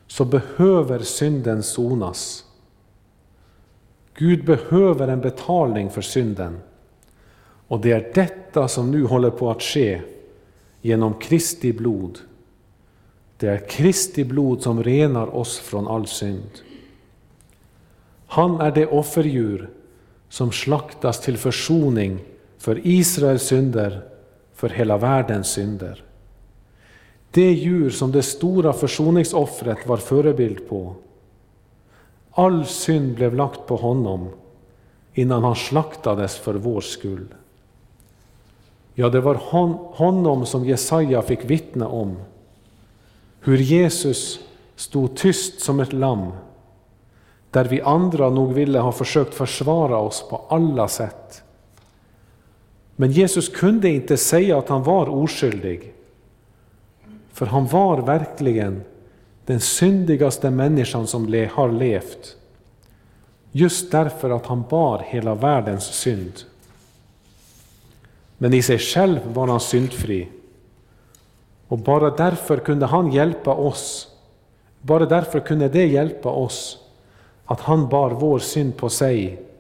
så 0.08 0.25
behöver 0.25 0.99
synden 0.99 1.63
sonas. 1.63 2.45
Gud 4.13 4.45
behöver 4.45 5.08
en 5.08 5.21
betalning 5.21 5.89
för 5.89 6.01
synden. 6.01 6.60
Och 7.67 7.80
det 7.80 7.91
är 7.91 8.12
detta 8.13 8.67
som 8.67 8.91
nu 8.91 9.06
håller 9.06 9.30
på 9.30 9.51
att 9.51 9.62
ske 9.62 10.01
genom 10.82 11.13
Kristi 11.13 11.73
blod. 11.73 12.19
Det 13.38 13.47
är 13.47 13.69
Kristi 13.69 14.23
blod 14.23 14.62
som 14.62 14.84
renar 14.84 15.36
oss 15.36 15.60
från 15.60 15.88
all 15.88 16.08
synd. 16.08 16.49
Han 18.27 18.62
är 18.62 18.71
det 18.71 18.88
offerdjur 18.88 19.69
som 20.30 20.51
slaktas 20.51 21.21
till 21.21 21.38
försoning 21.38 22.19
för 22.62 22.88
Israels 22.88 23.43
synder, 23.43 24.02
för 24.54 24.69
hela 24.69 24.97
världens 24.97 25.47
synder. 25.47 26.04
Det 27.32 27.52
djur 27.52 27.89
som 27.89 28.12
det 28.12 28.24
stora 28.24 28.74
försoningsoffret 28.74 29.88
var 29.88 29.97
förebild 29.97 30.69
på. 30.69 30.95
All 32.32 32.65
synd 32.65 33.15
blev 33.15 33.36
lagt 33.36 33.67
på 33.67 33.76
honom 33.76 34.30
innan 35.13 35.43
han 35.43 35.56
slaktades 35.56 36.38
för 36.38 36.54
vår 36.54 36.82
skull. 36.82 37.28
Ja, 38.93 39.10
det 39.10 39.21
var 39.21 39.41
hon, 39.50 39.74
honom 39.74 40.45
som 40.45 40.65
Jesaja 40.65 41.21
fick 41.21 41.45
vittna 41.45 41.88
om. 41.88 42.17
Hur 43.39 43.58
Jesus 43.58 44.39
stod 44.76 45.15
tyst 45.15 45.62
som 45.62 45.80
ett 45.80 45.93
lamm, 45.93 46.32
där 47.52 47.65
vi 47.65 47.82
andra 47.82 48.30
nog 48.30 48.54
ville 48.54 48.80
ha 48.80 48.91
försökt 48.91 49.34
försvara 49.34 49.97
oss 49.97 50.26
på 50.30 50.41
alla 50.50 50.88
sätt. 50.88 51.40
Men 53.02 53.12
Jesus 53.12 53.50
kunde 53.50 53.90
inte 53.90 54.18
säga 54.18 54.58
att 54.58 54.70
han 54.70 54.84
var 54.84 55.10
oskyldig, 55.10 55.94
för 57.34 57.46
han 57.46 57.68
var 57.68 58.02
verkligen 58.02 58.84
den 59.46 59.60
syndigaste 59.60 60.50
människan 60.50 61.08
som 61.08 61.34
har 61.52 61.72
levt, 61.72 62.36
just 63.52 63.92
därför 63.92 64.30
att 64.30 64.46
han 64.46 64.64
bar 64.70 65.06
hela 65.08 65.36
världens 65.36 65.84
synd. 65.84 66.34
Men 68.38 68.54
i 68.54 68.62
sig 68.62 68.80
själv 68.80 69.20
var 69.34 69.48
han 69.48 69.60
syndfri. 69.60 70.28
Och 71.68 71.78
bara 71.78 72.10
därför 72.10 72.58
kunde 72.58 72.86
han 72.86 73.12
hjälpa 73.12 73.54
oss. 73.54 74.08
Bara 74.82 75.06
därför 75.06 75.40
kunde 75.40 75.70
det 75.70 75.86
hjälpa 75.86 76.30
oss 76.30 76.78
att 77.46 77.60
han 77.60 77.90
bar 77.90 78.10
vår 78.10 78.40
synd 78.40 78.78
på 78.78 78.90
sig 78.90 79.51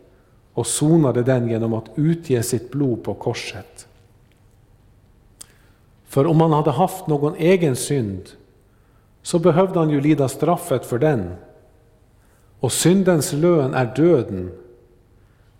och 0.53 0.67
sonade 0.67 1.23
den 1.23 1.49
genom 1.49 1.73
att 1.73 1.89
utge 1.95 2.43
sitt 2.43 2.71
blod 2.71 3.03
på 3.03 3.13
korset. 3.13 3.87
För 6.05 6.25
om 6.25 6.41
han 6.41 6.51
hade 6.51 6.71
haft 6.71 7.07
någon 7.07 7.35
egen 7.35 7.75
synd 7.75 8.29
så 9.21 9.39
behövde 9.39 9.79
han 9.79 9.89
ju 9.89 10.01
lida 10.01 10.27
straffet 10.27 10.85
för 10.85 10.99
den. 10.99 11.35
Och 12.59 12.71
syndens 12.71 13.33
lön 13.33 13.73
är 13.73 13.95
döden. 13.95 14.51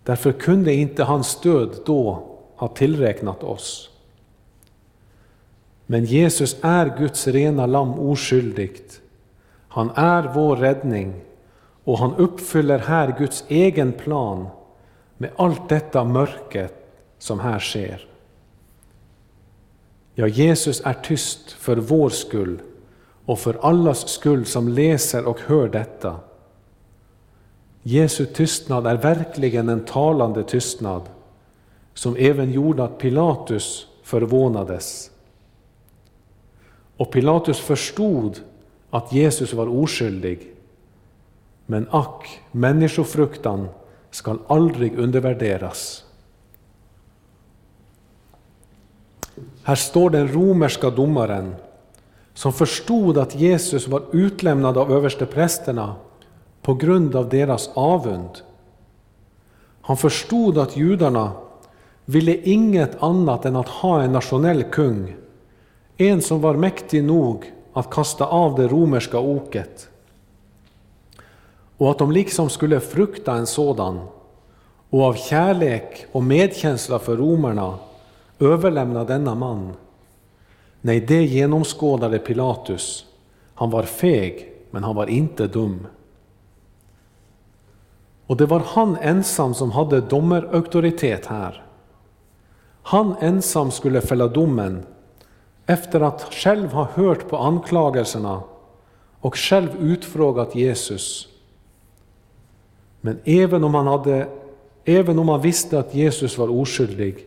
Därför 0.02 0.32
kunde 0.32 0.74
inte 0.74 1.04
hans 1.04 1.40
död 1.40 1.76
då 1.86 2.22
ha 2.56 2.68
tillräknat 2.68 3.42
oss. 3.42 3.90
Men 5.86 6.04
Jesus 6.04 6.56
är 6.62 6.98
Guds 6.98 7.26
rena 7.26 7.66
lamm 7.66 7.92
oskyldigt. 7.92 9.00
Han 9.68 9.90
är 9.94 10.30
vår 10.34 10.56
räddning 10.56 11.14
och 11.84 11.98
han 11.98 12.14
uppfyller 12.14 12.78
här 12.78 13.14
Guds 13.18 13.44
egen 13.48 13.92
plan 13.92 14.46
med 15.22 15.30
allt 15.36 15.68
detta 15.68 16.04
mörker 16.04 16.68
som 17.18 17.40
här 17.40 17.58
sker. 17.58 18.06
Ja, 20.14 20.26
Jesus 20.26 20.82
är 20.84 20.92
tyst 20.92 21.52
för 21.52 21.76
vår 21.76 22.10
skull 22.10 22.60
och 23.24 23.38
för 23.38 23.58
allas 23.62 24.08
skull 24.08 24.46
som 24.46 24.68
läser 24.68 25.24
och 25.24 25.40
hör 25.40 25.68
detta. 25.68 26.20
Jesu 27.82 28.26
tystnad 28.26 28.86
är 28.86 28.96
verkligen 28.96 29.68
en 29.68 29.84
talande 29.84 30.44
tystnad 30.44 31.02
som 31.94 32.16
även 32.18 32.52
gjorde 32.52 32.84
att 32.84 32.98
Pilatus 32.98 33.86
förvånades. 34.02 35.10
Och 36.96 37.12
Pilatus 37.12 37.60
förstod 37.60 38.40
att 38.90 39.12
Jesus 39.12 39.52
var 39.52 39.66
oskyldig. 39.66 40.52
Men 41.66 41.86
ack, 41.90 42.40
människofruktan 42.50 43.68
skall 44.12 44.38
aldrig 44.46 44.98
undervärderas. 44.98 46.04
Här 49.62 49.74
står 49.74 50.10
den 50.10 50.28
romerska 50.28 50.90
domaren 50.90 51.54
som 52.34 52.52
förstod 52.52 53.18
att 53.18 53.34
Jesus 53.34 53.88
var 53.88 54.02
utlämnad 54.12 54.78
av 54.78 54.92
översteprästerna 54.92 55.94
på 56.62 56.74
grund 56.74 57.16
av 57.16 57.28
deras 57.28 57.70
avund. 57.74 58.30
Han 59.80 59.96
förstod 59.96 60.58
att 60.58 60.76
judarna 60.76 61.32
ville 62.04 62.36
inget 62.36 63.02
annat 63.02 63.44
än 63.44 63.56
att 63.56 63.68
ha 63.68 64.02
en 64.02 64.12
nationell 64.12 64.62
kung, 64.62 65.16
en 65.96 66.22
som 66.22 66.40
var 66.40 66.54
mäktig 66.54 67.04
nog 67.04 67.52
att 67.72 67.90
kasta 67.90 68.26
av 68.26 68.54
det 68.54 68.68
romerska 68.68 69.18
oket. 69.18 69.88
Och 71.82 71.90
att 71.90 71.98
de 71.98 72.12
liksom 72.12 72.50
skulle 72.50 72.80
frukta 72.80 73.34
en 73.34 73.46
sådan 73.46 74.00
och 74.90 75.02
av 75.02 75.14
kärlek 75.14 76.06
och 76.12 76.22
medkänsla 76.22 76.98
för 76.98 77.16
romarna 77.16 77.78
överlämna 78.38 79.04
denna 79.04 79.34
man. 79.34 79.72
Nej, 80.80 81.00
det 81.00 81.24
genomskådade 81.24 82.18
Pilatus. 82.18 83.06
Han 83.54 83.70
var 83.70 83.82
feg, 83.82 84.52
men 84.70 84.84
han 84.84 84.96
var 84.96 85.06
inte 85.06 85.46
dum. 85.46 85.86
Och 88.26 88.36
det 88.36 88.46
var 88.46 88.62
han 88.66 88.96
ensam 89.00 89.54
som 89.54 89.70
hade 89.70 90.00
domarauktoritet 90.00 91.26
här. 91.26 91.64
Han 92.82 93.16
ensam 93.20 93.70
skulle 93.70 94.00
fälla 94.00 94.28
domen 94.28 94.86
efter 95.66 96.00
att 96.00 96.34
själv 96.34 96.72
ha 96.72 96.88
hört 96.94 97.28
på 97.28 97.36
anklagelserna 97.36 98.42
och 99.20 99.36
själv 99.36 99.70
utfrågat 99.80 100.54
Jesus. 100.54 101.28
Men 103.04 103.20
även 103.24 103.64
om 103.64 103.74
han, 103.74 103.86
hade, 103.86 104.28
även 104.84 105.18
om 105.18 105.28
han 105.28 105.40
visste 105.40 105.78
att 105.78 105.94
Jesus 105.94 106.38
var 106.38 106.48
oskyldig 106.48 107.26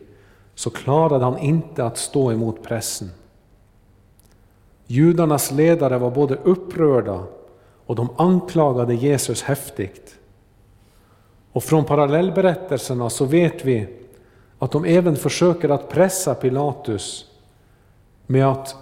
så 0.54 0.70
klarade 0.70 1.24
han 1.24 1.38
inte 1.38 1.84
att 1.84 1.98
stå 1.98 2.32
emot 2.32 2.62
pressen. 2.62 3.10
Judarnas 4.86 5.52
ledare 5.52 5.98
var 5.98 6.10
både 6.10 6.34
upprörda 6.34 7.22
och 7.86 7.94
de 7.94 8.08
anklagade 8.16 8.94
Jesus 8.94 9.42
häftigt. 9.42 10.18
Och 11.52 11.64
från 11.64 11.84
parallellberättelserna 11.84 13.10
så 13.10 13.24
vet 13.24 13.64
vi 13.64 13.88
att 14.58 14.70
de 14.70 14.84
även 14.84 15.16
försöker 15.16 15.68
att 15.68 15.88
pressa 15.88 16.34
Pilatus 16.34 17.30
med 18.26 18.46
att 18.46 18.76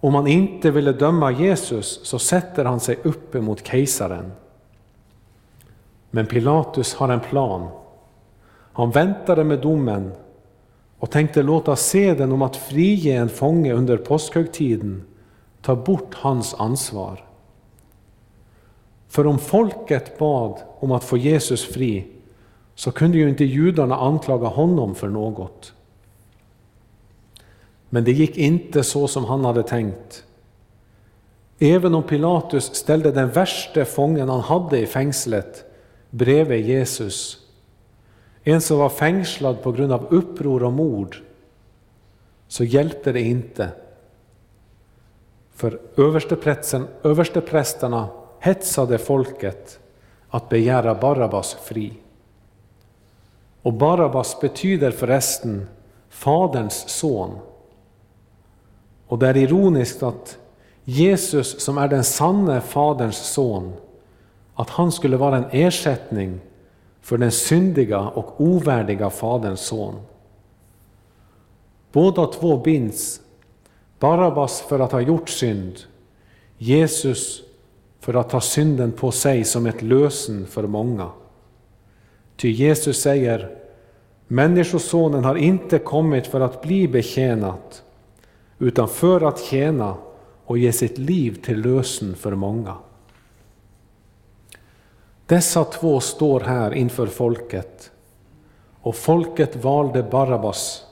om 0.00 0.14
han 0.14 0.26
inte 0.26 0.70
ville 0.70 0.92
döma 0.92 1.30
Jesus 1.30 2.00
så 2.02 2.18
sätter 2.18 2.64
han 2.64 2.80
sig 2.80 2.98
upp 3.02 3.34
emot 3.34 3.66
kejsaren. 3.66 4.32
Men 6.10 6.26
Pilatus 6.26 6.94
har 6.94 7.08
en 7.08 7.20
plan. 7.20 7.68
Han 8.72 8.90
väntade 8.90 9.44
med 9.44 9.60
domen 9.60 10.12
och 10.98 11.10
tänkte 11.10 11.42
låta 11.42 11.76
seden 11.76 12.32
om 12.32 12.42
att 12.42 12.56
frige 12.56 13.16
en 13.16 13.28
fånge 13.28 13.72
under 13.72 13.96
påskhögtiden 13.96 15.06
ta 15.62 15.76
bort 15.76 16.14
hans 16.14 16.54
ansvar. 16.54 17.24
För 19.08 19.26
om 19.26 19.38
folket 19.38 20.18
bad 20.18 20.58
om 20.78 20.92
att 20.92 21.04
få 21.04 21.16
Jesus 21.16 21.64
fri 21.64 22.06
så 22.74 22.92
kunde 22.92 23.18
ju 23.18 23.28
inte 23.28 23.44
judarna 23.44 23.96
anklaga 23.96 24.46
honom 24.46 24.94
för 24.94 25.08
något. 25.08 25.72
Men 27.88 28.04
det 28.04 28.12
gick 28.12 28.36
inte 28.36 28.84
så 28.84 29.08
som 29.08 29.24
han 29.24 29.44
hade 29.44 29.62
tänkt. 29.62 30.24
Även 31.58 31.94
om 31.94 32.02
Pilatus 32.02 32.74
ställde 32.74 33.10
den 33.10 33.30
värsta 33.30 33.84
fången 33.84 34.28
han 34.28 34.40
hade 34.40 34.78
i 34.78 34.86
fängslet 34.86 35.64
bredvid 36.10 36.66
Jesus, 36.66 37.38
en 38.44 38.60
som 38.60 38.78
var 38.78 38.88
fängslad 38.88 39.62
på 39.62 39.72
grund 39.72 39.92
av 39.92 40.06
uppror 40.10 40.62
och 40.62 40.72
mord, 40.72 41.16
så 42.48 42.64
hjälpte 42.64 43.12
det 43.12 43.20
inte. 43.20 43.70
För 45.54 45.80
översteprästerna 47.02 48.08
hetsade 48.38 48.98
folket 48.98 49.78
att 50.28 50.48
begära 50.48 50.94
Barabbas 50.94 51.54
fri. 51.54 51.92
Och 53.62 53.72
Barabbas 53.72 54.40
betyder 54.40 54.90
förresten 54.90 55.68
Faderns 56.08 56.88
son. 56.88 57.38
Och 59.06 59.18
det 59.18 59.28
är 59.28 59.36
ironiskt 59.36 60.02
att 60.02 60.38
Jesus, 60.84 61.60
som 61.60 61.78
är 61.78 61.88
den 61.88 62.04
sanne 62.04 62.60
Faderns 62.60 63.16
son, 63.16 63.72
att 64.58 64.70
han 64.70 64.92
skulle 64.92 65.16
vara 65.16 65.36
en 65.36 65.44
ersättning 65.50 66.40
för 67.00 67.18
den 67.18 67.32
syndiga 67.32 68.00
och 68.00 68.40
ovärdiga 68.40 69.10
Faderns 69.10 69.60
son. 69.60 69.94
Båda 71.92 72.26
två 72.26 72.56
binds, 72.56 73.20
Barabbas 73.98 74.60
för 74.60 74.80
att 74.80 74.92
ha 74.92 75.00
gjort 75.00 75.28
synd, 75.28 75.78
Jesus 76.56 77.42
för 78.00 78.14
att 78.14 78.30
ta 78.30 78.40
synden 78.40 78.92
på 78.92 79.10
sig 79.10 79.44
som 79.44 79.66
ett 79.66 79.82
lösen 79.82 80.46
för 80.46 80.66
många. 80.66 81.10
Ty 82.36 82.50
Jesus 82.50 83.00
säger, 83.00 83.56
Människosonen 84.26 85.24
har 85.24 85.36
inte 85.36 85.78
kommit 85.78 86.26
för 86.26 86.40
att 86.40 86.62
bli 86.62 86.88
betjänat, 86.88 87.82
utan 88.58 88.88
för 88.88 89.28
att 89.28 89.40
tjäna 89.40 89.96
och 90.44 90.58
ge 90.58 90.72
sitt 90.72 90.98
liv 90.98 91.42
till 91.44 91.60
lösen 91.60 92.14
för 92.14 92.34
många. 92.34 92.76
Dessa 95.28 95.64
två 95.64 96.00
står 96.00 96.40
här 96.40 96.74
inför 96.74 97.06
folket, 97.06 97.90
och 98.80 98.96
folket 98.96 99.64
valde 99.64 100.02
Barabbas. 100.02 100.84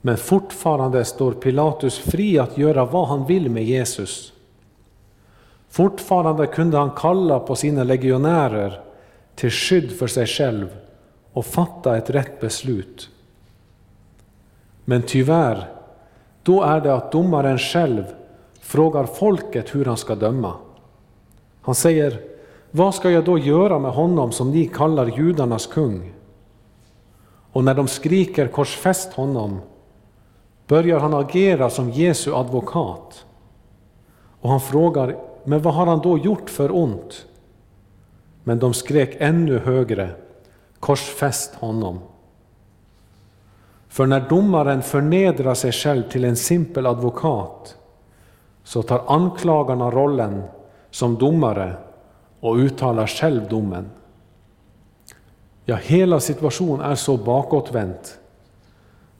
Men 0.00 0.16
fortfarande 0.16 1.04
står 1.04 1.32
Pilatus 1.32 1.98
fri 1.98 2.38
att 2.38 2.58
göra 2.58 2.84
vad 2.84 3.08
han 3.08 3.26
vill 3.26 3.50
med 3.50 3.64
Jesus. 3.64 4.32
Fortfarande 5.68 6.46
kunde 6.46 6.78
han 6.78 6.90
kalla 6.96 7.40
på 7.40 7.56
sina 7.56 7.84
legionärer 7.84 8.80
till 9.34 9.50
skydd 9.50 9.92
för 9.98 10.06
sig 10.06 10.26
själv 10.26 10.76
och 11.32 11.46
fatta 11.46 11.96
ett 11.96 12.10
rätt 12.10 12.40
beslut. 12.40 13.08
Men 14.84 15.02
tyvärr, 15.02 15.68
då 16.42 16.62
är 16.62 16.80
det 16.80 16.94
att 16.94 17.12
domaren 17.12 17.58
själv 17.58 18.04
frågar 18.60 19.04
folket 19.04 19.74
hur 19.74 19.84
han 19.84 19.96
ska 19.96 20.14
döma. 20.14 20.54
Han 21.62 21.74
säger, 21.74 22.29
vad 22.70 22.94
ska 22.94 23.10
jag 23.10 23.24
då 23.24 23.38
göra 23.38 23.78
med 23.78 23.90
honom 23.90 24.32
som 24.32 24.50
ni 24.50 24.66
kallar 24.66 25.06
judarnas 25.06 25.66
kung? 25.66 26.12
Och 27.52 27.64
när 27.64 27.74
de 27.74 27.88
skriker 27.88 28.48
korsfäst 28.48 29.12
honom 29.12 29.60
börjar 30.66 30.98
han 31.00 31.14
agera 31.14 31.70
som 31.70 31.90
Jesu 31.90 32.34
advokat. 32.34 33.26
Och 34.40 34.50
han 34.50 34.60
frågar, 34.60 35.16
men 35.44 35.62
vad 35.62 35.74
har 35.74 35.86
han 35.86 36.00
då 36.00 36.18
gjort 36.18 36.50
för 36.50 36.76
ont? 36.76 37.26
Men 38.44 38.58
de 38.58 38.74
skrek 38.74 39.16
ännu 39.18 39.58
högre, 39.58 40.10
korsfäst 40.80 41.54
honom. 41.54 41.98
För 43.88 44.06
när 44.06 44.28
domaren 44.28 44.82
förnedrar 44.82 45.54
sig 45.54 45.72
själv 45.72 46.02
till 46.02 46.24
en 46.24 46.36
simpel 46.36 46.86
advokat 46.86 47.76
så 48.64 48.82
tar 48.82 49.02
anklagarna 49.06 49.90
rollen 49.90 50.42
som 50.90 51.14
domare 51.14 51.76
och 52.40 52.56
uttalar 52.56 53.06
själv 53.06 53.48
domen. 53.48 53.90
Ja, 55.64 55.76
hela 55.76 56.20
situationen 56.20 56.80
är 56.80 56.94
så 56.94 57.16
bakåtvänt. 57.16 58.18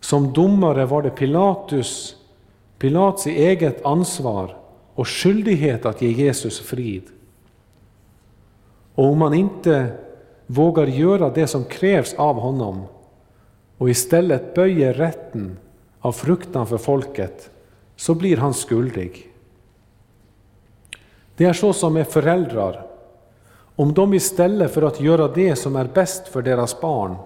Som 0.00 0.32
domare 0.32 0.86
var 0.86 1.02
det 1.02 1.10
Pilatus, 1.10 2.16
Pilats 2.78 3.26
eget 3.26 3.84
ansvar 3.84 4.56
och 4.94 5.08
skyldighet 5.08 5.86
att 5.86 6.02
ge 6.02 6.10
Jesus 6.10 6.60
frid. 6.60 7.02
Och 8.94 9.04
om 9.04 9.18
man 9.18 9.34
inte 9.34 9.92
vågar 10.46 10.86
göra 10.86 11.30
det 11.30 11.46
som 11.46 11.64
krävs 11.64 12.14
av 12.14 12.36
honom 12.36 12.82
och 13.78 13.90
istället 13.90 14.54
böjer 14.54 14.94
rätten 14.94 15.58
av 16.00 16.12
fruktan 16.12 16.66
för 16.66 16.78
folket, 16.78 17.50
så 17.96 18.14
blir 18.14 18.36
han 18.36 18.54
skuldig. 18.54 19.26
Det 21.36 21.44
är 21.44 21.52
så 21.52 21.72
som 21.72 21.94
med 21.94 22.08
föräldrar. 22.08 22.89
Om 23.80 23.94
de 23.94 24.14
istället 24.14 24.74
för 24.74 24.82
att 24.82 25.00
göra 25.00 25.28
det 25.28 25.56
som 25.56 25.76
är 25.76 25.84
bäst 25.84 26.28
för 26.28 26.42
deras 26.42 26.80
barn, 26.80 27.16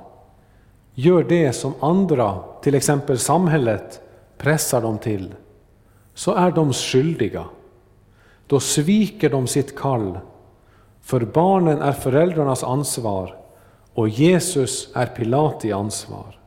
gör 0.94 1.24
det 1.24 1.52
som 1.52 1.74
andra, 1.80 2.38
till 2.62 2.74
exempel 2.74 3.18
samhället, 3.18 4.00
pressar 4.38 4.82
dem 4.82 4.98
till, 4.98 5.34
så 6.14 6.34
är 6.34 6.50
de 6.50 6.72
skyldiga. 6.72 7.44
Då 8.46 8.60
sviker 8.60 9.30
de 9.30 9.46
sitt 9.46 9.76
kall 9.76 10.18
för 11.00 11.20
barnen 11.20 11.82
är 11.82 11.92
föräldrarnas 11.92 12.64
ansvar 12.64 13.36
och 13.94 14.08
Jesus 14.08 14.88
är 14.94 15.06
Pilati 15.06 15.72
ansvar. 15.72 16.40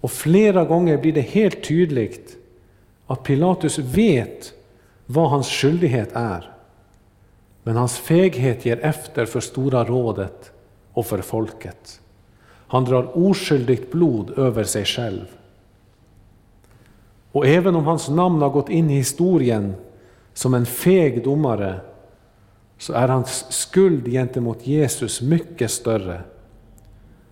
Och 0.00 0.10
flera 0.10 0.64
gånger 0.64 0.98
blir 0.98 1.12
det 1.12 1.20
helt 1.20 1.64
tydligt 1.64 2.36
att 3.06 3.22
Pilatus 3.22 3.78
vet 3.78 4.52
vad 5.06 5.30
hans 5.30 5.48
skyldighet 5.48 6.10
är. 6.12 6.53
Men 7.64 7.76
hans 7.76 7.98
feghet 7.98 8.66
ger 8.66 8.84
efter 8.84 9.26
för 9.26 9.40
Stora 9.40 9.84
rådet 9.84 10.52
och 10.92 11.06
för 11.06 11.18
folket. 11.18 12.00
Han 12.66 12.84
drar 12.84 13.18
oskyldigt 13.18 13.92
blod 13.92 14.38
över 14.38 14.64
sig 14.64 14.84
själv. 14.84 15.26
Och 17.32 17.46
även 17.46 17.76
om 17.76 17.84
hans 17.84 18.08
namn 18.08 18.42
har 18.42 18.50
gått 18.50 18.68
in 18.68 18.90
i 18.90 18.96
historien 18.96 19.74
som 20.34 20.54
en 20.54 20.66
feg 20.66 21.24
domare, 21.24 21.80
så 22.78 22.92
är 22.92 23.08
hans 23.08 23.52
skuld 23.52 24.06
gentemot 24.06 24.66
Jesus 24.66 25.22
mycket 25.22 25.70
större. 25.70 26.20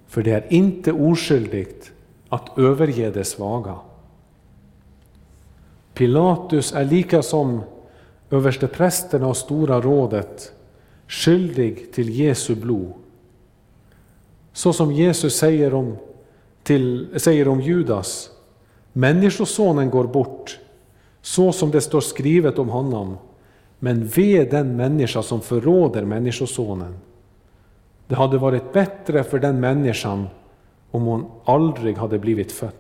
För 0.07 0.23
det 0.23 0.33
är 0.33 0.53
inte 0.53 0.93
oskyldigt 0.93 1.93
att 2.29 2.59
överge 2.59 3.11
det 3.11 3.25
svaga. 3.25 3.77
Pilatus 5.95 6.73
är 6.73 6.85
lika 6.85 7.23
som 7.23 7.63
översteprästerna 8.33 9.27
och 9.27 9.37
Stora 9.37 9.81
rådet 9.81 10.53
skyldig 11.09 11.93
till 11.93 12.11
Jesu 12.11 12.55
blod. 12.55 12.93
Så 14.53 14.73
som 14.73 14.93
Jesus 14.93 15.37
säger 15.37 15.75
om, 15.75 15.97
till, 16.63 17.09
säger 17.17 17.49
om 17.49 17.61
Judas, 17.61 18.31
Människosonen 18.93 19.91
går 19.91 20.05
bort, 20.05 20.59
så 21.23 21.53
som 21.53 21.71
det 21.71 21.81
står 21.81 22.01
skrivet 22.01 22.59
om 22.59 22.69
honom, 22.69 23.19
men 23.79 24.07
ve 24.07 24.45
den 24.45 24.77
människa 24.77 25.23
som 25.23 25.41
förråder 25.41 26.05
Människosonen. 26.05 26.95
Det 28.07 28.15
hade 28.15 28.39
varit 28.39 28.73
bättre 28.73 29.25
för 29.25 29.39
den 29.39 29.61
människan 29.61 30.27
om 30.91 31.03
hon 31.03 31.31
aldrig 31.45 31.97
hade 31.97 32.19
blivit 32.19 32.53
född. 32.53 32.73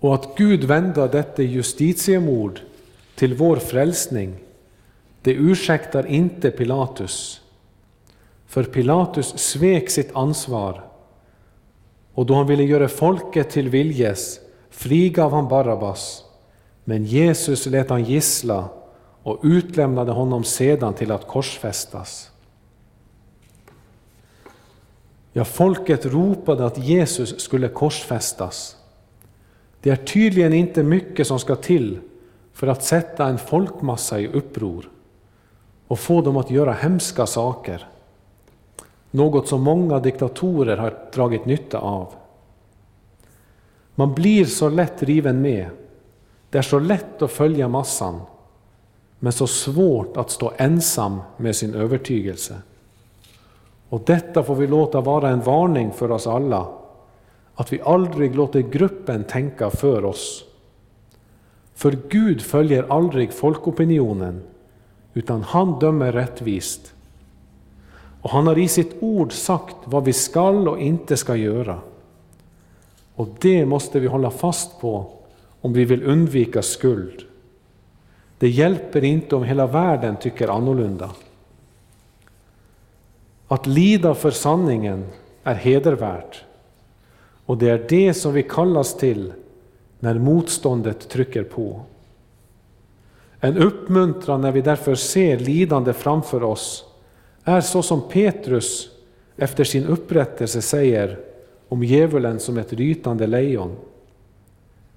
Och 0.00 0.14
att 0.14 0.36
Gud 0.36 0.64
vände 0.64 1.08
detta 1.08 1.42
justitiemord 1.42 2.60
till 3.20 3.34
vår 3.34 3.56
frälsning, 3.56 4.34
det 5.22 5.32
ursäktar 5.32 6.06
inte 6.06 6.50
Pilatus. 6.50 7.40
För 8.46 8.64
Pilatus 8.64 9.38
svek 9.38 9.90
sitt 9.90 10.16
ansvar 10.16 10.84
och 12.14 12.26
då 12.26 12.34
han 12.34 12.46
ville 12.46 12.62
göra 12.62 12.88
folket 12.88 13.50
till 13.50 13.68
viljes 13.68 14.40
frigav 14.70 15.32
han 15.32 15.48
Barabbas, 15.48 16.24
men 16.84 17.04
Jesus 17.04 17.66
lät 17.66 17.90
han 17.90 18.04
gissla 18.04 18.68
och 19.22 19.40
utlämnade 19.42 20.12
honom 20.12 20.44
sedan 20.44 20.94
till 20.94 21.12
att 21.12 21.26
korsfästas. 21.26 22.30
Ja, 25.32 25.44
folket 25.44 26.06
ropade 26.06 26.66
att 26.66 26.78
Jesus 26.78 27.40
skulle 27.40 27.68
korsfästas. 27.68 28.76
Det 29.80 29.90
är 29.90 29.96
tydligen 29.96 30.52
inte 30.52 30.82
mycket 30.82 31.26
som 31.26 31.38
ska 31.38 31.56
till 31.56 32.00
för 32.60 32.66
att 32.66 32.84
sätta 32.84 33.26
en 33.26 33.38
folkmassa 33.38 34.20
i 34.20 34.28
uppror 34.28 34.88
och 35.88 35.98
få 35.98 36.20
dem 36.20 36.36
att 36.36 36.50
göra 36.50 36.72
hemska 36.72 37.26
saker. 37.26 37.86
Något 39.10 39.48
som 39.48 39.62
många 39.62 39.98
diktatorer 39.98 40.76
har 40.76 40.98
dragit 41.14 41.44
nytta 41.44 41.78
av. 41.78 42.12
Man 43.94 44.14
blir 44.14 44.44
så 44.44 44.68
lätt 44.68 45.02
riven 45.02 45.42
med. 45.42 45.70
Det 46.50 46.58
är 46.58 46.62
så 46.62 46.78
lätt 46.78 47.22
att 47.22 47.30
följa 47.30 47.68
massan, 47.68 48.20
men 49.18 49.32
så 49.32 49.46
svårt 49.46 50.16
att 50.16 50.30
stå 50.30 50.52
ensam 50.56 51.20
med 51.36 51.56
sin 51.56 51.74
övertygelse. 51.74 52.56
Och 53.88 54.02
detta 54.06 54.42
får 54.42 54.54
vi 54.54 54.66
låta 54.66 55.00
vara 55.00 55.28
en 55.28 55.40
varning 55.40 55.92
för 55.92 56.10
oss 56.10 56.26
alla, 56.26 56.66
att 57.54 57.72
vi 57.72 57.80
aldrig 57.80 58.34
låter 58.34 58.60
gruppen 58.60 59.24
tänka 59.24 59.70
för 59.70 60.04
oss. 60.04 60.49
För 61.80 61.98
Gud 62.08 62.42
följer 62.42 62.92
aldrig 62.92 63.32
folkopinionen, 63.32 64.42
utan 65.14 65.42
han 65.42 65.78
dömer 65.78 66.12
rättvist. 66.12 66.94
Och 68.22 68.30
han 68.30 68.46
har 68.46 68.58
i 68.58 68.68
sitt 68.68 68.96
ord 69.00 69.32
sagt 69.32 69.76
vad 69.84 70.04
vi 70.04 70.12
skall 70.12 70.68
och 70.68 70.80
inte 70.80 71.16
ska 71.16 71.36
göra. 71.36 71.78
Och 73.14 73.28
det 73.40 73.66
måste 73.66 74.00
vi 74.00 74.06
hålla 74.06 74.30
fast 74.30 74.80
på 74.80 75.10
om 75.60 75.72
vi 75.72 75.84
vill 75.84 76.02
undvika 76.02 76.62
skuld. 76.62 77.22
Det 78.38 78.48
hjälper 78.48 79.04
inte 79.04 79.36
om 79.36 79.44
hela 79.44 79.66
världen 79.66 80.16
tycker 80.16 80.48
annorlunda. 80.48 81.10
Att 83.48 83.66
lida 83.66 84.14
för 84.14 84.30
sanningen 84.30 85.04
är 85.44 85.54
hedervärt. 85.54 86.44
Och 87.46 87.58
det 87.58 87.70
är 87.70 87.86
det 87.88 88.14
som 88.14 88.32
vi 88.32 88.42
kallas 88.42 88.96
till 88.96 89.32
när 90.00 90.14
motståndet 90.14 91.08
trycker 91.08 91.44
på. 91.44 91.80
En 93.40 93.58
uppmuntran 93.58 94.40
när 94.40 94.52
vi 94.52 94.60
därför 94.60 94.94
ser 94.94 95.38
lidande 95.38 95.92
framför 95.92 96.42
oss 96.42 96.84
är 97.44 97.60
så 97.60 97.82
som 97.82 98.08
Petrus 98.08 98.90
efter 99.36 99.64
sin 99.64 99.86
upprättelse 99.86 100.62
säger 100.62 101.18
om 101.68 101.84
djävulen 101.84 102.40
som 102.40 102.58
ett 102.58 102.72
rytande 102.72 103.26
lejon. 103.26 103.76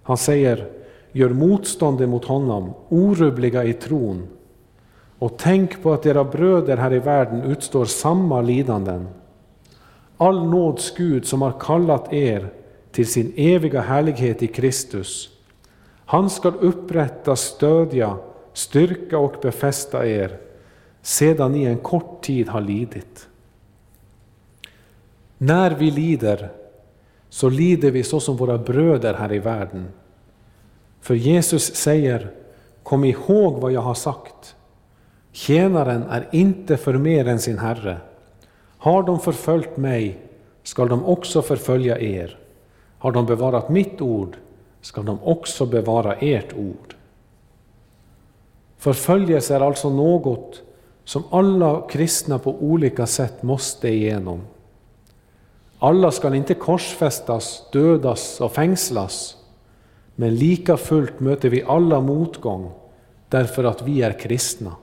Han 0.04 0.18
säger, 0.18 0.68
gör 1.12 1.30
motstånd 1.30 2.08
mot 2.10 2.26
honom, 2.26 2.74
orubbliga 2.90 3.64
i 3.64 3.74
tron, 3.74 4.28
och 5.20 5.38
tänk 5.38 5.84
på 5.84 5.94
att 5.94 6.06
era 6.06 6.24
bröder 6.24 6.78
här 6.78 6.94
i 6.94 7.00
världen 7.00 7.42
utstår 7.42 7.86
samma 7.86 8.42
lidanden. 8.42 9.08
All 10.18 10.50
nåds 10.50 10.96
Gud 10.96 11.26
som 11.26 11.42
har 11.42 11.60
kallat 11.60 12.14
er 12.14 12.50
till 12.94 13.08
sin 13.08 13.34
eviga 13.36 13.82
härlighet 13.82 14.44
i 14.44 14.48
Kristus, 14.48 15.30
han 16.06 16.30
skall 16.30 16.54
upprätta, 16.60 17.36
stödja, 17.36 18.18
styrka 18.54 19.18
och 19.18 19.36
befästa 19.42 20.08
er, 20.08 20.38
sedan 21.02 21.52
ni 21.52 21.64
en 21.64 21.78
kort 21.78 22.24
tid 22.24 22.50
har 22.50 22.62
lidit. 22.62 23.28
När 25.38 25.72
vi 25.72 25.92
lider 25.92 26.50
så 27.30 27.50
lider 27.50 27.92
vi 27.92 28.04
så 28.04 28.20
som 28.20 28.38
våra 28.38 28.58
bröder 28.58 29.14
här 29.14 29.34
i 29.34 29.40
världen. 29.40 29.88
För 31.02 31.16
Jesus 31.16 31.76
säger, 31.76 32.32
kom 32.84 33.04
ihåg 33.04 33.62
vad 33.62 33.72
jag 33.72 33.82
har 33.82 33.94
sagt. 33.94 34.56
Tjänaren 35.32 36.04
är 36.04 36.30
inte 36.32 36.78
för 36.78 36.94
mer 36.94 37.28
än 37.28 37.40
sin 37.40 37.58
herre. 37.58 37.98
Har 38.78 39.04
de 39.04 39.20
förföljt 39.20 39.78
mig 39.78 40.18
skall 40.64 40.90
de 40.90 41.06
också 41.06 41.42
förfölja 41.42 42.00
er. 42.00 42.38
Har 43.04 43.12
de 43.12 43.26
bevarat 43.26 43.70
mitt 43.70 44.02
ord 44.02 44.38
skall 44.82 45.06
de 45.06 45.24
också 45.24 45.66
bevara 45.66 46.16
ert 46.16 46.54
ord. 46.54 46.96
Förföljelse 48.78 49.56
är 49.56 49.62
alltså 49.62 49.90
något 49.90 50.62
som 51.04 51.24
alla 51.30 51.82
kristna 51.90 52.40
på 52.40 52.56
olika 52.60 53.06
sätt 53.06 53.44
måste 53.44 53.90
igenom. 53.90 54.42
Alla 55.80 56.12
skall 56.12 56.36
inte 56.36 56.54
korsfästas, 56.54 57.64
dödas 57.72 58.42
och 58.42 58.52
fängslas, 58.52 59.38
men 60.16 60.36
lika 60.36 60.78
fullt 60.78 61.20
möter 61.20 61.50
vi 61.50 61.64
alla 61.64 62.02
motgång 62.02 62.72
därför 63.30 63.64
att 63.64 63.82
vi 63.82 64.02
är 64.02 64.20
kristna. 64.20 64.76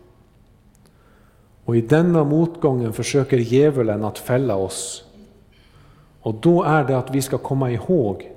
Och 1.64 1.76
i 1.76 1.80
denna 1.80 2.24
motgången 2.24 2.92
försöker 2.92 3.38
djävulen 3.38 4.04
att 4.04 4.18
fälla 4.18 4.56
oss. 4.56 5.09
Och 6.20 6.34
då 6.34 6.62
är 6.62 6.84
det 6.84 6.98
att 6.98 7.14
vi 7.14 7.22
ska 7.22 7.38
komma 7.38 7.70
ihåg 7.70 8.32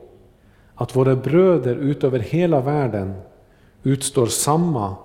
att 0.75 0.95
våra 0.95 1.15
bröder 1.15 1.75
utöver 1.75 2.19
hela 2.19 2.61
världen 2.61 3.15
utstår 3.83 4.25
samma 4.25 4.95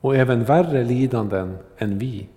och 0.00 0.16
även 0.16 0.44
värre 0.44 0.84
lidanden 0.84 1.58
än 1.78 1.98
vi. 1.98 2.28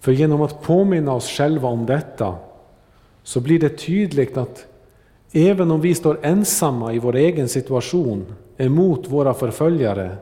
För 0.00 0.12
genom 0.12 0.42
att 0.42 0.62
påminna 0.62 1.12
oss 1.12 1.28
själva 1.28 1.68
om 1.68 1.86
detta 1.86 2.34
så 3.22 3.40
blir 3.40 3.58
det 3.58 3.78
tydligt 3.78 4.36
att 4.36 4.66
även 5.32 5.70
om 5.70 5.80
vi 5.80 5.94
står 5.94 6.18
ensamma 6.22 6.92
i 6.92 6.98
vår 6.98 7.16
egen 7.16 7.48
situation 7.48 8.26
emot 8.56 9.08
våra 9.08 9.34
förföljare, 9.34 10.16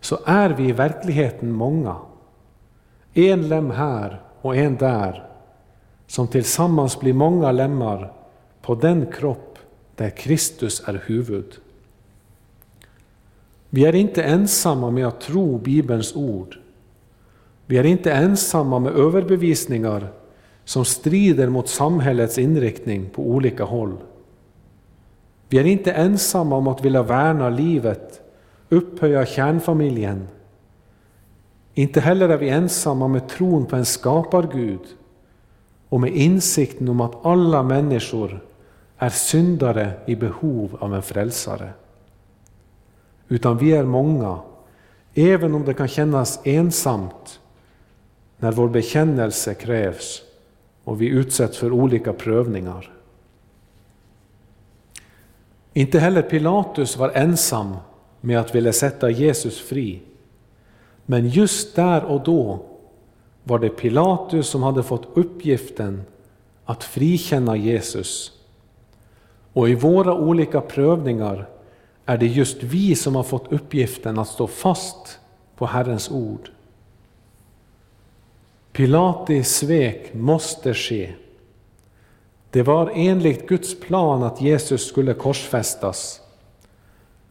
så 0.00 0.18
är 0.24 0.50
vi 0.50 0.68
i 0.68 0.72
verkligheten 0.72 1.52
många. 1.52 1.96
En 3.14 3.48
lem 3.48 3.70
här 3.70 4.22
och 4.40 4.56
en 4.56 4.76
där, 4.76 5.29
som 6.10 6.28
tillsammans 6.28 7.00
blir 7.00 7.12
många 7.12 7.52
lemmar 7.52 8.12
på 8.62 8.74
den 8.74 9.06
kropp 9.06 9.58
där 9.96 10.10
Kristus 10.10 10.82
är 10.86 11.02
huvud. 11.06 11.54
Vi 13.68 13.84
är 13.84 13.94
inte 13.94 14.22
ensamma 14.22 14.90
med 14.90 15.06
att 15.06 15.20
tro 15.20 15.58
Bibelns 15.58 16.16
ord. 16.16 16.58
Vi 17.66 17.78
är 17.78 17.84
inte 17.84 18.12
ensamma 18.12 18.78
med 18.78 18.92
överbevisningar 18.92 20.12
som 20.64 20.84
strider 20.84 21.48
mot 21.48 21.68
samhällets 21.68 22.38
inriktning 22.38 23.10
på 23.10 23.22
olika 23.22 23.64
håll. 23.64 23.96
Vi 25.48 25.58
är 25.58 25.64
inte 25.64 25.92
ensamma 25.92 26.56
om 26.56 26.66
att 26.66 26.84
vilja 26.84 27.02
värna 27.02 27.48
livet, 27.48 28.20
upphöja 28.68 29.26
kärnfamiljen. 29.26 30.28
Inte 31.74 32.00
heller 32.00 32.28
är 32.28 32.36
vi 32.36 32.48
ensamma 32.48 33.08
med 33.08 33.28
tron 33.28 33.66
på 33.66 33.76
en 33.76 33.84
skapargud 33.84 34.80
och 35.90 36.00
med 36.00 36.16
insikten 36.16 36.88
om 36.88 37.00
att 37.00 37.26
alla 37.26 37.62
människor 37.62 38.40
är 38.98 39.08
syndare 39.08 39.92
i 40.06 40.16
behov 40.16 40.76
av 40.80 40.94
en 40.94 41.02
frälsare. 41.02 41.72
Utan 43.28 43.58
vi 43.58 43.72
är 43.72 43.84
många, 43.84 44.38
även 45.14 45.54
om 45.54 45.64
det 45.64 45.74
kan 45.74 45.88
kännas 45.88 46.40
ensamt 46.44 47.40
när 48.36 48.52
vår 48.52 48.68
bekännelse 48.68 49.54
krävs 49.54 50.22
och 50.84 51.02
vi 51.02 51.06
utsätts 51.06 51.58
för 51.58 51.72
olika 51.72 52.12
prövningar. 52.12 52.92
Inte 55.72 55.98
heller 55.98 56.22
Pilatus 56.22 56.96
var 56.96 57.10
ensam 57.10 57.76
med 58.20 58.40
att 58.40 58.54
vilja 58.54 58.72
sätta 58.72 59.10
Jesus 59.10 59.60
fri. 59.60 60.02
Men 61.06 61.28
just 61.28 61.76
där 61.76 62.04
och 62.04 62.24
då 62.24 62.69
var 63.50 63.58
det 63.58 63.68
Pilatus 63.68 64.48
som 64.48 64.62
hade 64.62 64.82
fått 64.82 65.08
uppgiften 65.14 66.02
att 66.64 66.84
frikänna 66.84 67.56
Jesus. 67.56 68.32
Och 69.52 69.68
i 69.68 69.74
våra 69.74 70.14
olika 70.14 70.60
prövningar 70.60 71.48
är 72.06 72.18
det 72.18 72.26
just 72.26 72.62
vi 72.62 72.94
som 72.94 73.16
har 73.16 73.22
fått 73.22 73.52
uppgiften 73.52 74.18
att 74.18 74.28
stå 74.28 74.46
fast 74.46 75.18
på 75.56 75.66
Herrens 75.66 76.10
ord. 76.10 76.50
Pilatis 78.72 79.56
svek 79.56 80.14
måste 80.14 80.74
ske. 80.74 81.12
Det 82.50 82.62
var 82.62 82.92
enligt 82.94 83.48
Guds 83.48 83.80
plan 83.80 84.22
att 84.22 84.40
Jesus 84.40 84.88
skulle 84.88 85.14
korsfästas, 85.14 86.20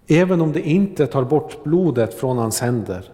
även 0.07 0.41
om 0.41 0.51
det 0.51 0.61
inte 0.61 1.07
tar 1.07 1.23
bort 1.23 1.63
blodet 1.63 2.13
från 2.13 2.37
hans 2.37 2.61
händer. 2.61 3.11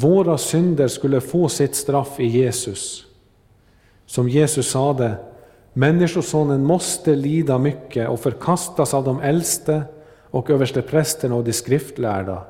Våra 0.00 0.38
synder 0.38 0.88
skulle 0.88 1.20
få 1.20 1.48
sitt 1.48 1.74
straff 1.74 2.20
i 2.20 2.26
Jesus. 2.26 3.06
Som 4.06 4.28
Jesus 4.28 4.70
sade, 4.70 5.16
Människosonen 5.72 6.64
måste 6.64 7.14
lida 7.14 7.58
mycket 7.58 8.08
och 8.08 8.20
förkastas 8.20 8.94
av 8.94 9.04
de 9.04 9.20
äldste 9.20 9.82
och 10.30 10.50
översteprästerna 10.50 11.34
och 11.34 11.44
de 11.44 11.52
skriftlärda, 11.52 12.44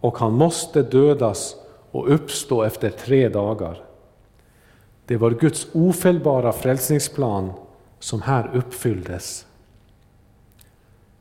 och 0.00 0.18
han 0.18 0.32
måste 0.32 0.82
dödas 0.82 1.56
och 1.90 2.14
uppstå 2.14 2.62
efter 2.62 2.90
tre 2.90 3.28
dagar. 3.28 3.84
Det 5.06 5.16
var 5.16 5.30
Guds 5.30 5.66
ofelbara 5.72 6.52
frälsningsplan 6.52 7.52
som 7.98 8.22
här 8.22 8.50
uppfylldes. 8.54 9.46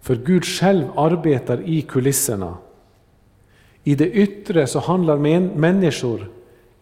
För 0.01 0.15
Gud 0.15 0.45
själv 0.45 0.85
arbetar 0.95 1.61
i 1.61 1.81
kulisserna. 1.81 2.57
I 3.83 3.95
det 3.95 4.11
yttre 4.11 4.67
så 4.67 4.79
handlar 4.79 5.17
människor 5.57 6.31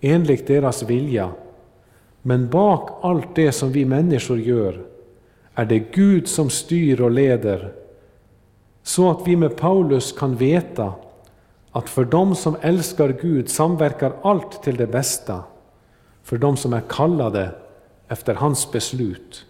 enligt 0.02 0.48
deras 0.48 0.84
vilja, 0.84 1.32
men 2.22 2.50
bak 2.50 3.00
allt 3.02 3.36
det 3.36 3.52
som 3.52 3.72
vi 3.72 3.86
människor 3.86 4.40
gör 4.40 4.86
är 5.54 5.66
det 5.66 5.80
Gud 5.80 6.28
som 6.28 6.50
styr 6.50 7.02
och 7.02 7.12
leder, 7.12 7.74
så 8.84 9.12
att 9.12 9.28
vi 9.28 9.36
med 9.36 9.58
Paulus 9.58 10.12
kan 10.12 10.36
veta 10.36 10.94
att 11.72 11.90
för 11.90 12.06
dem 12.06 12.36
som 12.36 12.56
älskar 12.62 13.10
Gud 13.22 13.50
samverkar 13.50 14.14
allt 14.22 14.64
till 14.64 14.76
det 14.76 14.88
bästa, 14.88 15.44
för 16.24 16.38
dem 16.38 16.58
som 16.58 16.74
är 16.74 16.82
kallade 16.90 17.50
efter 18.08 18.34
hans 18.34 18.72
beslut. 18.72 19.46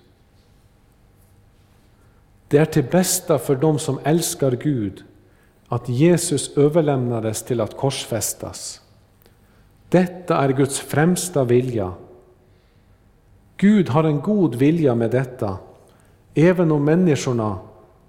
Det 2.47 2.57
är 2.57 2.65
till 2.65 2.83
bästa 2.83 3.39
för 3.39 3.55
dem 3.55 3.79
som 3.79 3.99
älskar 4.03 4.51
Gud 4.51 5.03
att 5.69 5.89
Jesus 5.89 6.57
överlämnades 6.57 7.43
till 7.43 7.61
att 7.61 7.77
korsfästas. 7.77 8.81
Detta 9.89 10.37
är 10.37 10.49
Guds 10.49 10.79
främsta 10.79 11.43
vilja. 11.43 11.93
Gud 13.57 13.89
har 13.89 14.03
en 14.03 14.21
god 14.21 14.55
vilja 14.55 14.95
med 14.95 15.11
detta, 15.11 15.57
även 16.33 16.71
om 16.71 16.85
människorna 16.85 17.59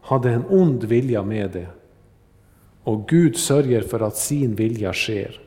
hade 0.00 0.30
en 0.30 0.44
ond 0.48 0.84
vilja 0.84 1.22
med 1.22 1.50
det 1.50 1.66
och 2.84 3.08
Gud 3.08 3.36
sörjer 3.36 3.82
för 3.82 4.00
att 4.00 4.16
sin 4.16 4.54
vilja 4.54 4.92
sker. 4.92 5.40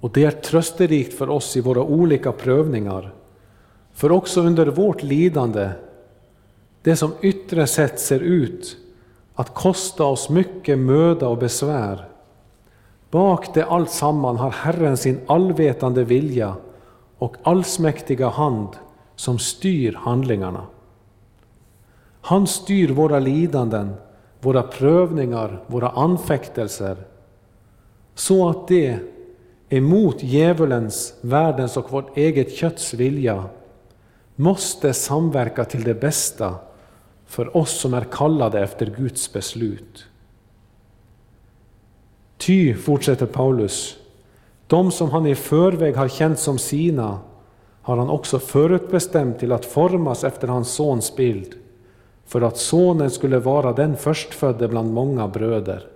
Och 0.00 0.10
det 0.12 0.24
är 0.24 0.30
trösterikt 0.30 1.14
för 1.14 1.28
oss 1.28 1.56
i 1.56 1.60
våra 1.60 1.82
olika 1.82 2.32
prövningar, 2.32 3.14
för 3.92 4.12
också 4.12 4.40
under 4.40 4.66
vårt 4.66 5.02
lidande, 5.02 5.70
det 6.82 6.96
som 6.96 7.12
yttre 7.20 7.66
sett 7.66 8.00
ser 8.00 8.20
ut 8.20 8.76
att 9.40 9.54
kosta 9.54 10.04
oss 10.04 10.28
mycket 10.28 10.78
möda 10.78 11.28
och 11.28 11.38
besvär, 11.38 12.08
bak 13.10 13.54
det 13.54 13.64
allt 13.64 13.90
samman 13.90 14.36
har 14.36 14.50
Herren 14.50 14.96
sin 14.96 15.20
allvetande 15.26 16.04
vilja 16.04 16.56
och 17.18 17.36
allsmäktiga 17.42 18.28
hand 18.28 18.68
som 19.16 19.38
styr 19.38 19.92
handlingarna. 19.92 20.66
Han 22.20 22.46
styr 22.46 22.88
våra 22.88 23.18
lidanden 23.18 23.94
våra 24.40 24.62
prövningar, 24.62 25.62
våra 25.66 25.88
anfäktelser, 25.88 26.96
så 28.14 28.48
att 28.48 28.68
det 28.68 28.98
emot 29.68 30.22
djävulens, 30.22 31.14
världens 31.20 31.76
och 31.76 31.92
vårt 31.92 32.16
eget 32.16 32.54
kötts 32.54 32.94
vilja 32.94 33.44
måste 34.36 34.92
samverka 34.92 35.64
till 35.64 35.84
det 35.84 35.94
bästa 35.94 36.54
för 37.30 37.56
oss 37.56 37.80
som 37.80 37.94
är 37.94 38.04
kallade 38.04 38.60
efter 38.60 38.86
Guds 38.86 39.32
beslut. 39.32 40.06
Ty, 42.36 42.74
fortsätter 42.74 43.26
Paulus, 43.26 43.96
de 44.66 44.90
som 44.90 45.10
han 45.10 45.26
i 45.26 45.34
förväg 45.34 45.96
har 45.96 46.08
känt 46.08 46.38
som 46.38 46.58
sina 46.58 47.18
har 47.82 47.96
han 47.96 48.10
också 48.10 48.38
förutbestämt 48.38 49.38
till 49.38 49.52
att 49.52 49.64
formas 49.64 50.24
efter 50.24 50.48
hans 50.48 50.68
sons 50.70 51.16
bild 51.16 51.54
för 52.26 52.40
att 52.40 52.56
sonen 52.56 53.10
skulle 53.10 53.38
vara 53.38 53.72
den 53.72 53.96
förstfödde 53.96 54.68
bland 54.68 54.92
många 54.92 55.28
bröder. 55.28 55.86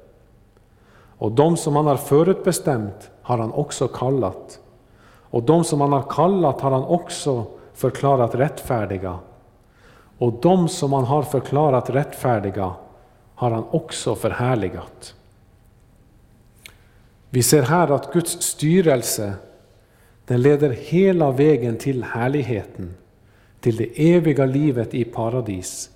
Och 1.19 1.33
de 1.33 1.57
som 1.57 1.77
han 1.77 1.87
har 1.87 1.97
förutbestämt 1.97 3.11
har 3.23 3.39
han 3.39 3.53
också 3.53 3.89
kallat. 3.89 4.61
Och 5.07 5.43
de 5.43 5.65
som 5.65 5.81
han 5.81 5.93
har 5.93 6.05
kallat 6.11 6.61
har 6.61 6.71
han 6.71 6.85
också 6.85 7.45
förklarat 7.75 8.35
rättfärdiga. 8.35 9.19
Och 10.19 10.33
de 10.43 10.69
som 10.69 10.93
han 10.93 11.05
har 11.05 11.23
förklarat 11.23 11.91
rättfärdiga 11.91 12.75
har 13.35 13.51
han 13.51 13.65
också 13.71 14.15
förhärligat. 14.15 15.15
Vi 17.31 17.43
ser 17.43 17.63
här 17.63 17.93
att 17.93 18.13
Guds 18.13 18.43
styrelse 18.43 19.33
den 20.27 20.43
leder 20.43 20.71
hela 20.71 21.31
vägen 21.31 21.77
till 21.77 22.05
härligheten, 22.05 22.95
till 23.61 23.77
det 23.77 24.15
eviga 24.15 24.47
livet 24.47 24.95
i 24.95 25.05
paradis. 25.05 25.91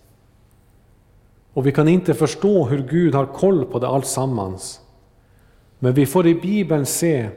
Och 1.53 1.66
vi 1.66 1.73
kan 1.73 1.89
inte 1.89 2.14
förstå 2.14 2.64
hur 2.64 2.89
Gud 2.91 3.14
har 3.14 3.27
koll 3.27 3.64
på 3.64 3.79
det 3.79 3.89
alltsammans. 3.89 4.81
Men 5.79 5.95
vi 5.95 6.07
får 6.07 6.27
i 6.27 6.35
Bibeln 6.35 6.87
se 6.87 7.29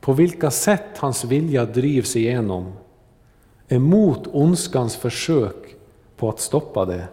på 0.00 0.12
vilka 0.12 0.50
sätt 0.50 0.98
hans 0.98 1.24
vilja 1.24 1.64
drivs 1.64 2.16
igenom, 2.16 2.72
emot 3.68 4.26
ondskans 4.32 4.96
försök 4.96 5.77
på 6.18 6.28
att 6.28 6.40
stoppa 6.40 6.84
det. 6.84 7.08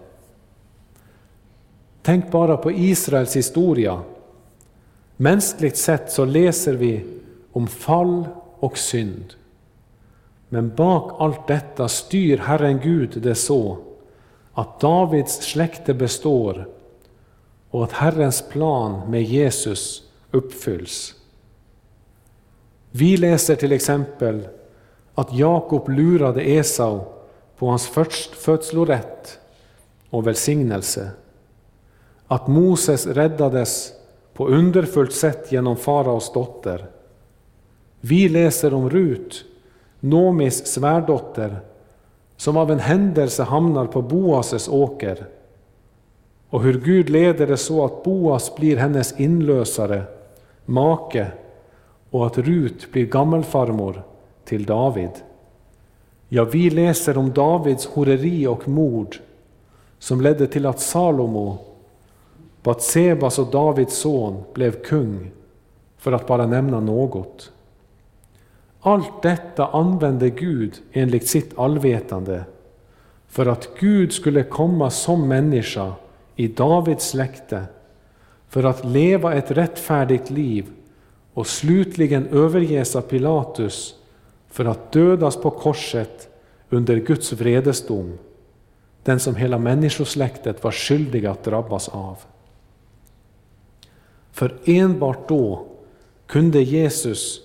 Tänk 2.02 2.32
bara 2.32 2.58
på 2.58 2.72
Israels 2.72 3.36
historia. 3.36 4.02
Mänskligt 5.18 5.78
sett 5.78 6.12
så 6.12 6.26
läser 6.26 6.74
vi 6.74 7.06
om 7.52 7.68
fall 7.68 8.28
och 8.60 8.78
synd. 8.78 9.34
Men 10.50 10.76
bak 10.76 11.16
allt 11.20 11.48
detta 11.48 11.88
styr 11.88 12.38
Herren 12.38 12.80
Gud 12.84 13.22
det 13.22 13.36
så 13.36 13.78
att 14.54 14.80
Davids 14.80 15.42
släkte 15.42 15.94
består 15.94 16.68
och 17.70 17.84
att 17.84 17.92
Herrens 17.92 18.50
plan 18.50 19.12
med 19.12 19.24
Jesus 19.24 20.04
uppfylls. 20.32 21.16
Vi 22.92 23.18
läser 23.18 23.56
till 23.56 23.72
exempel 23.72 24.48
att 25.16 25.34
Jakob 25.34 25.90
lurade 25.90 26.50
Esau 26.50 27.15
på 27.58 27.68
hans 27.68 27.88
förstfödslorätt 27.88 29.40
och 30.10 30.28
välsignelse, 30.28 31.12
att 32.28 32.48
Moses 32.48 33.08
räddades 33.08 33.92
på 34.34 34.48
underfullt 34.48 35.14
sätt 35.14 35.52
genom 35.52 35.78
faraos 35.78 36.34
dotter. 36.34 36.86
Vi 38.02 38.30
läser 38.30 38.74
om 38.74 38.90
Rut, 38.90 39.46
Nomis 40.00 40.66
svärdotter, 40.66 41.60
som 42.38 42.58
av 42.58 42.72
en 42.72 42.80
händelse 42.80 43.44
hamnar 43.44 43.86
på 43.86 44.02
Boases 44.02 44.68
åker 44.68 45.26
och 46.50 46.62
hur 46.62 46.80
Gud 46.80 47.10
leder 47.10 47.48
det 47.48 47.58
så 47.58 47.86
att 47.86 48.04
Boas 48.04 48.56
blir 48.56 48.78
hennes 48.78 49.20
inlösare, 49.20 50.04
make 50.66 51.32
och 52.10 52.26
att 52.26 52.38
Rut 52.38 52.92
blir 52.92 53.06
gammelfarmor 53.06 54.04
till 54.46 54.66
David. 54.66 55.10
Ja, 56.30 56.44
vi 56.44 56.70
läser 56.70 57.18
om 57.18 57.34
Davids 57.34 57.86
horeri 57.86 58.48
och 58.48 58.68
mord 58.68 59.18
som 60.00 60.22
ledde 60.22 60.48
till 60.48 60.66
att 60.66 60.80
Salomo, 60.80 61.58
Batsebas 62.64 63.40
och 63.40 63.52
Davids 63.52 63.98
son, 63.98 64.44
blev 64.54 64.84
kung, 64.84 65.32
för 65.98 66.12
att 66.12 66.28
bara 66.28 66.48
nämna 66.48 66.80
något. 66.80 67.52
Allt 68.82 69.22
detta 69.22 69.68
använde 69.68 70.30
Gud 70.30 70.74
enligt 70.92 71.28
sitt 71.28 71.58
allvetande 71.58 72.44
för 73.28 73.46
att 73.46 73.70
Gud 73.80 74.14
skulle 74.14 74.44
komma 74.44 74.90
som 74.90 75.28
människa 75.28 75.94
i 76.36 76.48
Davids 76.48 77.10
släkte, 77.10 77.64
för 78.50 78.64
att 78.64 78.86
leva 78.86 79.34
ett 79.34 79.52
rättfärdigt 79.52 80.30
liv 80.30 80.66
och 81.34 81.48
slutligen 81.48 82.28
överges 82.28 82.96
av 82.96 83.02
Pilatus 83.02 83.96
för 84.56 84.66
att 84.66 84.92
dödas 84.92 85.36
på 85.38 85.52
korset 85.52 86.30
under 86.70 86.98
Guds 86.98 87.34
vredesdom, 87.34 88.18
den 89.04 89.20
som 89.20 89.36
hela 89.36 89.58
människosläktet 89.58 90.64
var 90.64 90.72
skyldig 90.72 91.26
att 91.26 91.44
drabbas 91.44 91.90
av. 91.90 92.18
För 94.32 94.58
enbart 94.66 95.30
då 95.30 95.66
kunde 96.28 96.62
Jesus, 96.62 97.42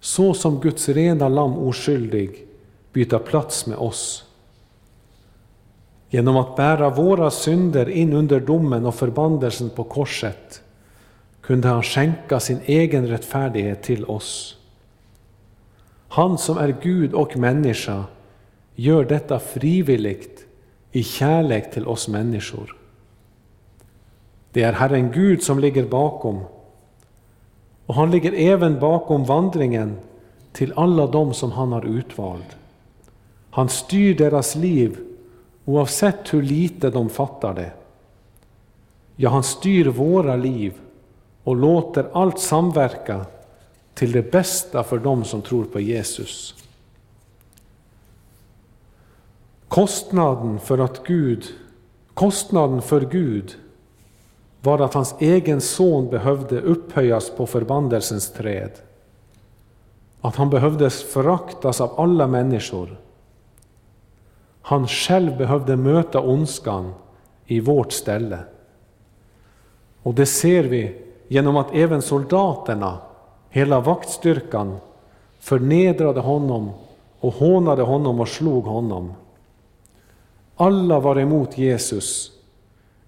så 0.00 0.34
som 0.34 0.60
Guds 0.60 0.88
rena 0.88 1.28
lamm 1.28 1.58
oskyldig, 1.58 2.46
byta 2.92 3.18
plats 3.18 3.66
med 3.66 3.78
oss. 3.78 4.24
Genom 6.08 6.36
att 6.36 6.56
bära 6.56 6.90
våra 6.90 7.30
synder 7.30 7.88
in 7.88 8.12
under 8.12 8.40
domen 8.40 8.86
och 8.86 8.94
förbannelsen 8.94 9.70
på 9.70 9.84
korset 9.84 10.62
kunde 11.40 11.68
han 11.68 11.82
skänka 11.82 12.40
sin 12.40 12.58
egen 12.64 13.08
rättfärdighet 13.08 13.82
till 13.82 14.04
oss. 14.04 14.56
Han 16.14 16.38
som 16.38 16.58
är 16.58 16.76
Gud 16.82 17.14
och 17.14 17.36
människa 17.36 18.04
gör 18.74 19.04
detta 19.04 19.38
frivilligt 19.38 20.46
i 20.92 21.02
kärlek 21.02 21.72
till 21.72 21.86
oss 21.86 22.08
människor. 22.08 22.76
Det 24.52 24.62
är 24.62 24.72
Herren 24.72 25.12
Gud 25.12 25.42
som 25.42 25.58
ligger 25.58 25.86
bakom 25.86 26.40
och 27.86 27.94
han 27.94 28.10
ligger 28.10 28.32
även 28.32 28.80
bakom 28.80 29.24
vandringen 29.24 29.96
till 30.52 30.72
alla 30.76 31.06
dem 31.06 31.34
som 31.34 31.52
han 31.52 31.72
har 31.72 31.84
utvald. 31.84 32.56
Han 33.50 33.68
styr 33.68 34.14
deras 34.14 34.54
liv 34.54 34.98
oavsett 35.64 36.34
hur 36.34 36.42
lite 36.42 36.90
de 36.90 37.08
fattar 37.08 37.54
det. 37.54 37.72
Ja, 39.16 39.30
han 39.30 39.42
styr 39.42 39.86
våra 39.86 40.36
liv 40.36 40.74
och 41.44 41.56
låter 41.56 42.06
allt 42.12 42.38
samverka 42.38 43.26
till 43.94 44.12
det 44.12 44.30
bästa 44.32 44.84
för 44.84 44.98
dem 44.98 45.24
som 45.24 45.42
tror 45.42 45.64
på 45.64 45.80
Jesus. 45.80 46.54
Kostnaden 49.68 50.58
för 50.58 50.78
att 50.78 51.06
Gud, 51.06 51.44
kostnaden 52.14 52.82
för 52.82 53.00
Gud 53.00 53.56
var 54.60 54.78
att 54.78 54.94
hans 54.94 55.14
egen 55.18 55.60
son 55.60 56.10
behövde 56.10 56.60
upphöjas 56.60 57.30
på 57.30 57.46
förbandelsens 57.46 58.32
träd. 58.32 58.70
Att 60.20 60.36
han 60.36 60.50
behövdes 60.50 61.02
föraktas 61.02 61.80
av 61.80 62.00
alla 62.00 62.26
människor. 62.26 63.00
Han 64.62 64.88
själv 64.88 65.36
behövde 65.36 65.76
möta 65.76 66.20
ondskan 66.20 66.92
i 67.46 67.60
vårt 67.60 67.92
ställe. 67.92 68.38
Och 70.02 70.14
det 70.14 70.26
ser 70.26 70.64
vi 70.64 71.02
genom 71.28 71.56
att 71.56 71.74
även 71.74 72.02
soldaterna, 72.02 72.98
hela 73.54 73.80
vaktstyrkan, 73.80 74.76
förnedrade 75.38 76.20
honom 76.20 76.70
och 77.20 77.34
hånade 77.34 77.82
honom 77.82 78.20
och 78.20 78.28
slog 78.28 78.64
honom. 78.64 79.12
Alla 80.56 81.00
var 81.00 81.18
emot 81.18 81.58
Jesus. 81.58 82.32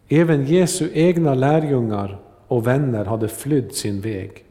Även 0.09 0.47
Jesu 0.47 0.91
egna 0.95 1.35
lärjungar 1.35 2.19
och 2.49 2.67
vänner 2.67 3.05
hade 3.05 3.29
flytt 3.29 3.77
sin 3.77 4.01
väg. 4.01 4.45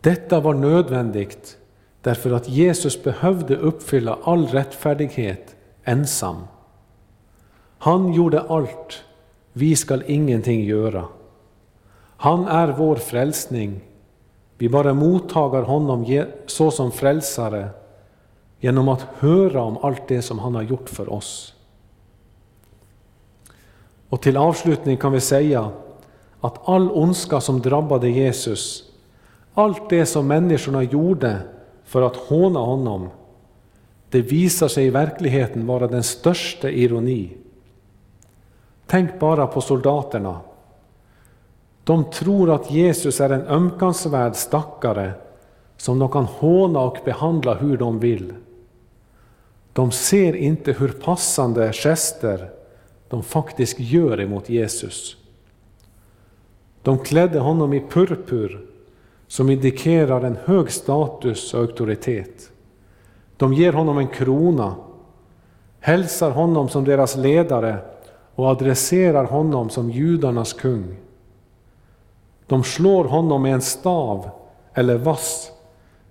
Detta 0.00 0.40
var 0.40 0.54
nödvändigt 0.54 1.58
därför 2.02 2.30
att 2.30 2.48
Jesus 2.48 3.02
behövde 3.02 3.56
uppfylla 3.56 4.18
all 4.22 4.46
rättfärdighet 4.46 5.56
ensam. 5.84 6.36
Han 7.78 8.12
gjorde 8.12 8.40
allt, 8.40 9.04
vi 9.52 9.76
skall 9.76 10.02
ingenting 10.06 10.64
göra. 10.64 11.04
Han 12.16 12.46
är 12.46 12.68
vår 12.68 12.96
frälsning, 12.96 13.80
vi 14.58 14.68
bara 14.68 14.94
mottagar 14.94 15.62
honom 15.62 16.24
såsom 16.46 16.92
frälsare 16.92 17.68
genom 18.60 18.88
att 18.88 19.06
höra 19.18 19.62
om 19.62 19.78
allt 19.82 20.08
det 20.08 20.22
som 20.22 20.38
han 20.38 20.54
har 20.54 20.62
gjort 20.62 20.88
för 20.88 21.12
oss. 21.12 21.54
Och 24.08 24.20
till 24.22 24.36
avslutning 24.36 24.96
kan 24.96 25.12
vi 25.12 25.20
säga 25.20 25.70
att 26.40 26.68
all 26.68 26.90
ondska 26.90 27.40
som 27.40 27.60
drabbade 27.60 28.08
Jesus, 28.08 28.84
allt 29.54 29.90
det 29.90 30.06
som 30.06 30.26
människorna 30.26 30.82
gjorde 30.82 31.40
för 31.84 32.02
att 32.02 32.16
håna 32.16 32.60
honom, 32.60 33.08
det 34.10 34.20
visar 34.20 34.68
sig 34.68 34.86
i 34.86 34.90
verkligheten 34.90 35.66
vara 35.66 35.86
den 35.86 36.02
största 36.02 36.70
ironi. 36.70 37.36
Tänk 38.86 39.20
bara 39.20 39.46
på 39.46 39.60
soldaterna. 39.60 40.40
De 41.86 42.04
tror 42.04 42.50
att 42.50 42.70
Jesus 42.70 43.20
är 43.20 43.30
en 43.30 43.46
ömkansvärd 43.46 44.36
stackare 44.36 45.12
som 45.76 45.98
de 45.98 46.10
kan 46.10 46.24
håna 46.24 46.80
och 46.80 46.98
behandla 47.04 47.54
hur 47.54 47.76
de 47.76 47.98
vill. 47.98 48.32
De 49.72 49.92
ser 49.92 50.36
inte 50.36 50.72
hur 50.72 50.88
passande 50.88 51.72
gester 51.72 52.50
de 53.08 53.22
faktiskt 53.22 53.80
gör 53.80 54.20
emot 54.20 54.48
Jesus. 54.48 55.16
De 56.82 56.98
klädde 56.98 57.38
honom 57.38 57.72
i 57.72 57.80
purpur 57.80 58.66
som 59.26 59.50
indikerar 59.50 60.22
en 60.22 60.38
hög 60.44 60.70
status 60.70 61.54
och 61.54 61.60
auktoritet. 61.60 62.50
De 63.36 63.52
ger 63.52 63.72
honom 63.72 63.98
en 63.98 64.08
krona, 64.08 64.74
hälsar 65.80 66.30
honom 66.30 66.68
som 66.68 66.84
deras 66.84 67.16
ledare 67.16 67.78
och 68.34 68.46
adresserar 68.46 69.24
honom 69.24 69.70
som 69.70 69.90
judarnas 69.90 70.52
kung. 70.52 70.96
De 72.46 72.64
slår 72.64 73.04
honom 73.04 73.42
med 73.42 73.54
en 73.54 73.62
stav 73.62 74.30
eller 74.74 74.98
vass 74.98 75.52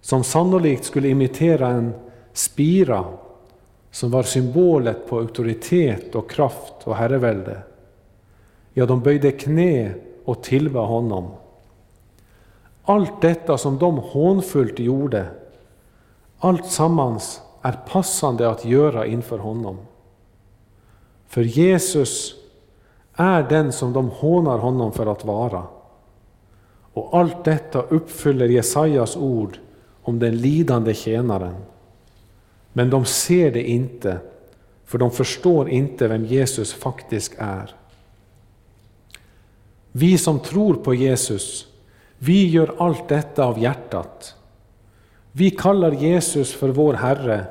som 0.02 0.24
sannolikt 0.24 0.86
skulle 0.86 1.08
imitera 1.08 1.68
en 1.68 1.94
spira 2.34 3.06
som 3.92 4.12
var 4.12 4.24
symbolet 4.24 5.10
på 5.10 5.18
auktoritet 5.18 6.16
och 6.16 6.30
kraft 6.30 6.74
och 6.84 6.96
herrevälde. 6.96 7.62
Ja, 8.74 8.86
de 8.86 9.02
böjde 9.02 9.32
knä 9.32 9.94
och 10.26 10.44
tillbad 10.44 10.88
honom. 10.88 11.32
Allt 12.84 13.22
detta 13.22 13.58
som 13.58 13.78
de 13.78 13.98
hånfullt 13.98 14.80
gjorde, 14.80 15.28
allt 16.40 16.66
sammans 16.66 17.42
är 17.62 17.80
passande 17.92 18.50
att 18.50 18.66
göra 18.66 19.06
inför 19.06 19.38
honom. 19.38 19.78
För 21.28 21.42
Jesus 21.42 22.36
är 23.14 23.44
den 23.44 23.72
som 23.72 23.94
de 23.94 24.10
hånar 24.10 24.58
honom 24.58 24.92
för 24.92 25.06
att 25.06 25.26
vara. 25.26 25.64
Och 26.96 27.18
allt 27.18 27.44
detta 27.44 27.82
uppfyller 27.82 28.48
Jesajas 28.48 29.18
ord 29.18 29.58
om 30.02 30.20
den 30.20 30.38
lidande 30.38 30.94
tjänaren. 30.94 31.56
Men 32.74 32.90
de 32.90 33.06
ser 33.06 33.52
det 33.52 33.64
inte, 33.64 34.18
för 34.86 34.98
de 34.98 35.12
förstår 35.12 35.70
inte 35.70 36.08
vem 36.08 36.26
Jesus 36.26 36.74
faktiskt 36.74 37.36
är. 37.38 37.76
Vi 39.92 40.18
som 40.18 40.40
tror 40.40 40.74
på 40.74 40.94
Jesus, 40.94 41.68
vi 42.18 42.50
gör 42.50 42.76
allt 42.78 43.08
detta 43.08 43.46
av 43.46 43.60
hjärtat. 43.60 44.36
Vi 45.32 45.52
kallar 45.52 45.92
Jesus 45.92 46.54
för 46.54 46.70
vår 46.70 46.94
Herre, 46.94 47.46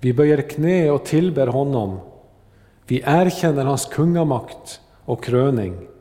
vi 0.00 0.12
böjer 0.12 0.42
knä 0.42 0.90
och 0.90 1.04
tillber 1.04 1.46
honom. 1.46 2.00
Vi 2.86 3.02
erkänner 3.06 3.64
hans 3.64 3.86
kungamakt 3.86 4.80
och 5.04 5.24
kröning. 5.24 5.95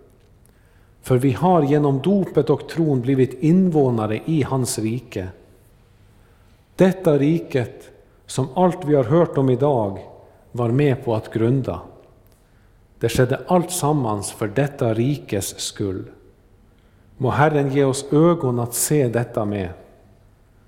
För 1.06 1.18
vi 1.18 1.32
har 1.32 1.64
genom 1.64 2.02
dopet 2.02 2.50
och 2.50 2.70
tron 2.70 3.02
blivit 3.02 3.44
invånare 3.44 4.22
i 4.26 4.44
hans 4.44 4.80
rike. 4.80 5.28
Detta 6.76 7.18
riket 7.18 7.90
som 8.26 8.48
allt 8.56 8.86
vi 8.86 8.96
har 8.96 9.04
hört 9.04 9.38
om 9.38 9.50
idag 9.50 10.00
var 10.52 10.70
med 10.70 11.06
på 11.06 11.16
att 11.16 11.34
grunda. 11.34 11.82
Det 13.00 13.10
skedde 13.10 13.42
allt 13.48 13.72
sammans 13.72 14.32
för 14.32 14.48
detta 14.48 14.94
rikes 14.94 15.60
skull. 15.60 16.06
Må 17.18 17.30
Herren 17.30 17.72
ge 17.72 17.84
oss 17.84 18.06
ögon 18.12 18.60
att 18.60 18.74
se 18.74 19.08
detta 19.08 19.46
med, 19.46 19.70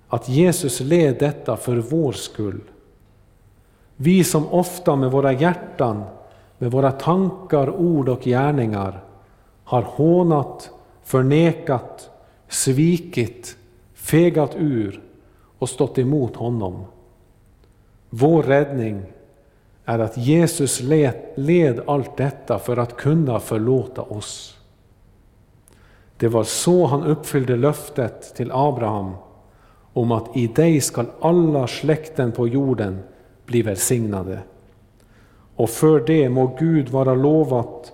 att 0.08 0.30
Jesus 0.30 0.80
led 0.80 1.16
detta 1.20 1.58
för 1.58 1.76
vår 1.76 2.12
skull. 2.12 2.62
Vi 3.96 4.24
som 4.24 4.48
ofta 4.48 4.96
med 4.96 5.12
våra 5.12 5.34
hjärtan, 5.34 6.04
med 6.58 6.72
våra 6.72 6.92
tankar, 6.92 7.70
ord 7.70 8.10
och 8.10 8.22
gärningar 8.22 9.02
har 9.68 9.82
hånat, 9.82 10.72
förnekat, 11.04 12.10
svikit, 12.48 13.58
fegat 13.94 14.56
ur 14.56 15.02
och 15.60 15.70
stått 15.70 15.98
emot 15.98 16.36
honom. 16.36 16.86
Vår 18.10 18.44
räddning 18.44 19.02
är 19.86 20.00
att 20.00 20.18
Jesus 20.18 20.82
led, 20.82 21.14
led 21.36 21.82
allt 21.88 22.18
detta 22.18 22.60
för 22.60 22.78
att 22.78 22.98
kunna 22.98 23.40
förlåta 23.40 24.02
oss. 24.02 24.58
Det 26.18 26.28
var 26.28 26.44
så 26.44 26.86
han 26.86 27.04
uppfyllde 27.04 27.56
löftet 27.56 28.36
till 28.36 28.52
Abraham 28.52 29.12
om 29.94 30.12
att 30.12 30.38
i 30.38 30.48
dig 30.48 30.82
skall 30.82 31.08
alla 31.22 31.68
släkten 31.68 32.32
på 32.32 32.48
jorden 32.48 33.00
bli 33.46 33.62
välsignade. 33.62 34.40
Och 35.56 35.70
för 35.70 36.00
det 36.00 36.30
må 36.30 36.56
Gud 36.60 36.90
vara 36.90 37.16
lovat 37.16 37.94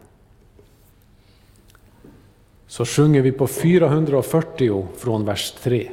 Så 2.71 2.85
sjunger 2.85 3.21
vi 3.21 3.31
på 3.31 3.47
440 3.47 4.87
från 4.97 5.25
vers 5.25 5.51
3. 5.63 5.89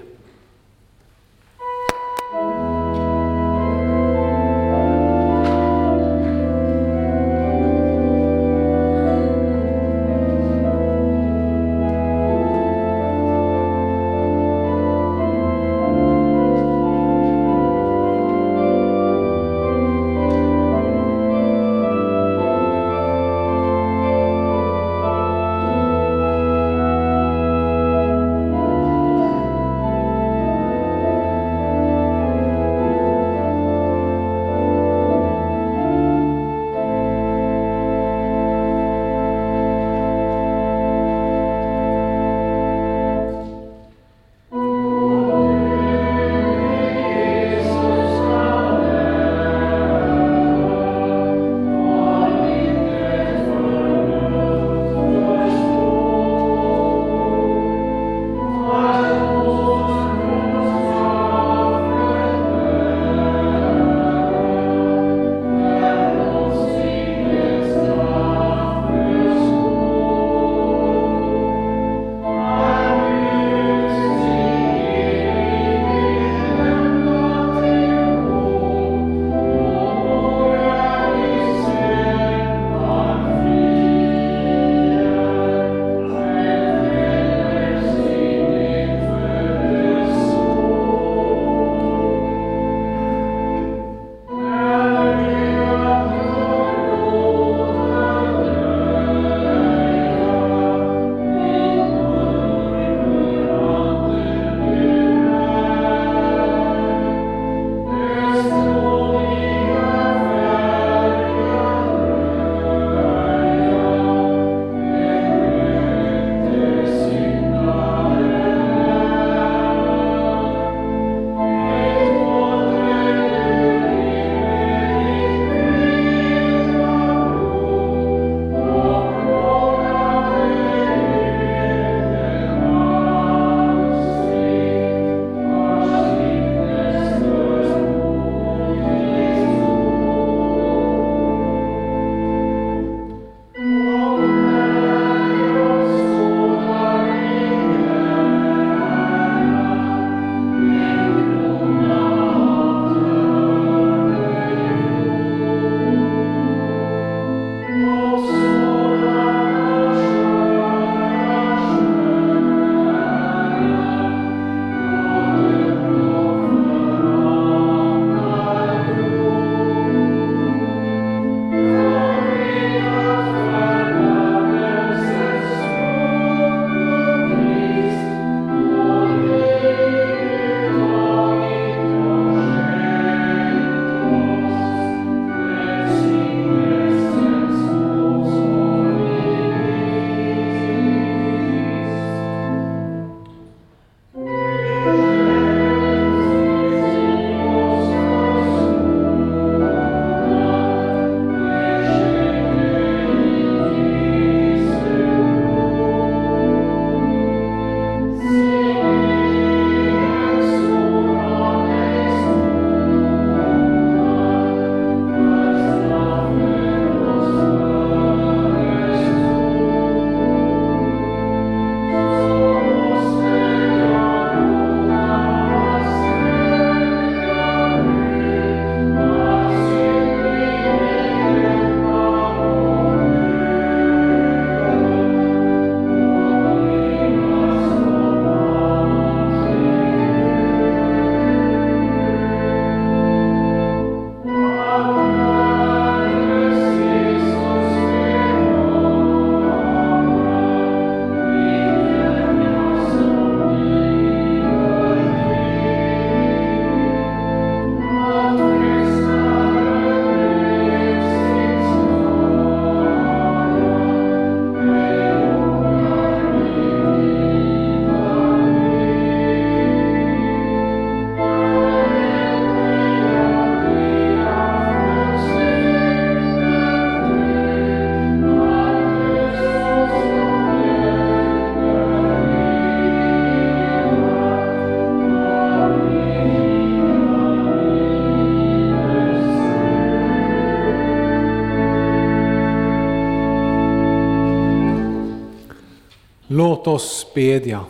Låt 296.38 296.66
oss 296.66 297.06
bedja. 297.14 297.64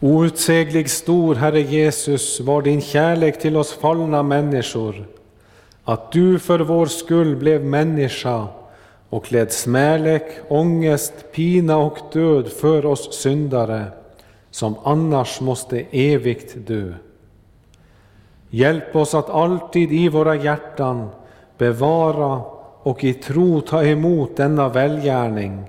Outsäglig 0.00 0.90
stor, 0.90 1.34
Herre 1.34 1.60
Jesus, 1.60 2.40
var 2.40 2.62
din 2.62 2.80
kärlek 2.80 3.40
till 3.40 3.56
oss 3.56 3.72
fallna 3.72 4.22
människor, 4.22 5.06
att 5.84 6.12
du 6.12 6.38
för 6.38 6.60
vår 6.60 6.86
skull 6.86 7.36
blev 7.36 7.64
människa 7.64 8.46
och 9.08 9.32
led 9.32 9.52
smälek, 9.52 10.38
ångest, 10.48 11.12
pina 11.32 11.76
och 11.76 11.98
död 12.12 12.48
för 12.48 12.86
oss 12.86 13.14
syndare, 13.14 13.84
som 14.50 14.74
annars 14.84 15.40
måste 15.40 15.84
evigt 15.90 16.66
dö. 16.66 16.92
Hjälp 18.50 18.96
oss 18.96 19.14
att 19.14 19.30
alltid 19.30 19.92
i 19.92 20.08
våra 20.08 20.34
hjärtan 20.34 21.08
bevara 21.58 22.53
och 22.84 23.04
i 23.04 23.14
tro 23.14 23.60
ta 23.60 23.84
emot 23.84 24.36
denna 24.36 24.68
välgärning 24.68 25.64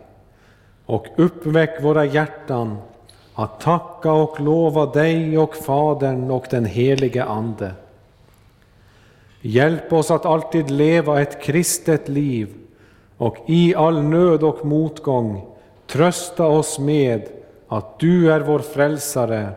och 0.85 1.07
uppväck 1.15 1.83
våra 1.83 2.05
hjärtan 2.05 2.77
att 3.33 3.59
tacka 3.59 4.11
och 4.11 4.39
lova 4.39 4.85
dig 4.85 5.37
och 5.37 5.55
Fadern 5.55 6.31
och 6.31 6.45
den 6.49 6.65
helige 6.65 7.23
Ande. 7.23 7.71
Hjälp 9.41 9.93
oss 9.93 10.11
att 10.11 10.25
alltid 10.25 10.71
leva 10.71 11.21
ett 11.21 11.43
kristet 11.43 12.09
liv 12.09 12.49
och 13.17 13.37
i 13.45 13.75
all 13.75 14.03
nöd 14.03 14.43
och 14.43 14.65
motgång 14.65 15.45
trösta 15.87 16.45
oss 16.47 16.79
med 16.79 17.21
att 17.67 17.99
du 17.99 18.31
är 18.31 18.39
vår 18.39 18.59
frälsare 18.59 19.49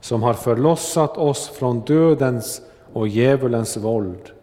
som 0.00 0.22
har 0.22 0.34
förlossat 0.34 1.18
oss 1.18 1.48
från 1.48 1.80
dödens 1.80 2.62
och 2.92 3.08
djävulens 3.08 3.76
våld 3.76 4.33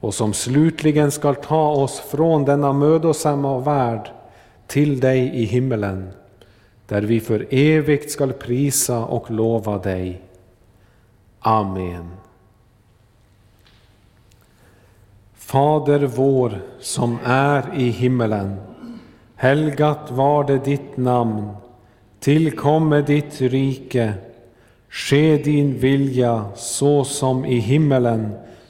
och 0.00 0.14
som 0.14 0.32
slutligen 0.32 1.10
skall 1.10 1.36
ta 1.36 1.68
oss 1.68 2.00
från 2.00 2.44
denna 2.44 2.72
mödosamma 2.72 3.58
värld 3.58 4.10
till 4.66 5.00
dig 5.00 5.20
i 5.34 5.44
himmelen, 5.44 6.10
där 6.86 7.02
vi 7.02 7.20
för 7.20 7.46
evigt 7.50 8.10
skall 8.10 8.32
prisa 8.32 9.04
och 9.04 9.30
lova 9.30 9.78
dig. 9.78 10.22
Amen. 11.40 12.10
Fader 15.34 16.00
vår 16.00 16.60
som 16.80 17.18
är 17.24 17.64
i 17.76 17.90
himmelen. 17.90 18.56
Helgat 19.34 20.10
var 20.10 20.44
det 20.44 20.58
ditt 20.58 20.96
namn. 20.96 21.50
Tillkomme 22.20 23.02
ditt 23.02 23.40
rike. 23.40 24.14
Ske 24.88 25.36
din 25.36 25.78
vilja 25.78 26.44
så 26.56 27.04
som 27.04 27.44
i 27.44 27.58
himmelen 27.58 28.34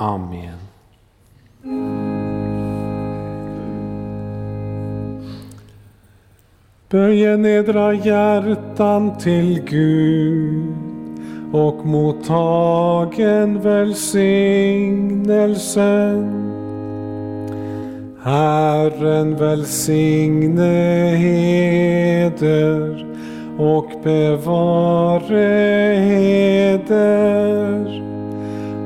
Amen. 0.00 0.58
Böj 6.90 7.38
nedra 7.38 7.94
hjärtan 7.94 9.18
till 9.18 9.62
Gud 9.62 10.74
och 11.52 11.86
mottagen 11.86 13.60
välsignelsen. 13.60 16.46
Herren 18.22 19.36
välsigne 19.36 21.16
heder 21.16 23.06
och 23.58 23.90
bevare 24.04 25.38
heder. 25.98 27.99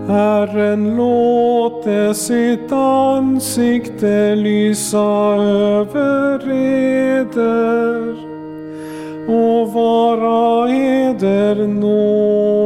Herren 0.08 0.96
låte 0.96 2.14
sitt 2.14 2.72
ansikte 2.72 4.34
lysa 4.34 5.34
över 5.40 6.52
eder 6.52 8.14
och 9.28 9.72
vara 9.72 10.70
eder 10.70 11.66
nådig. 11.68 12.64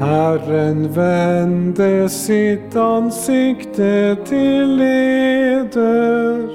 Herren 0.00 0.92
vände 0.92 2.08
sitt 2.08 2.76
ansikte 2.76 4.16
till 4.28 4.80
eder 4.80 6.48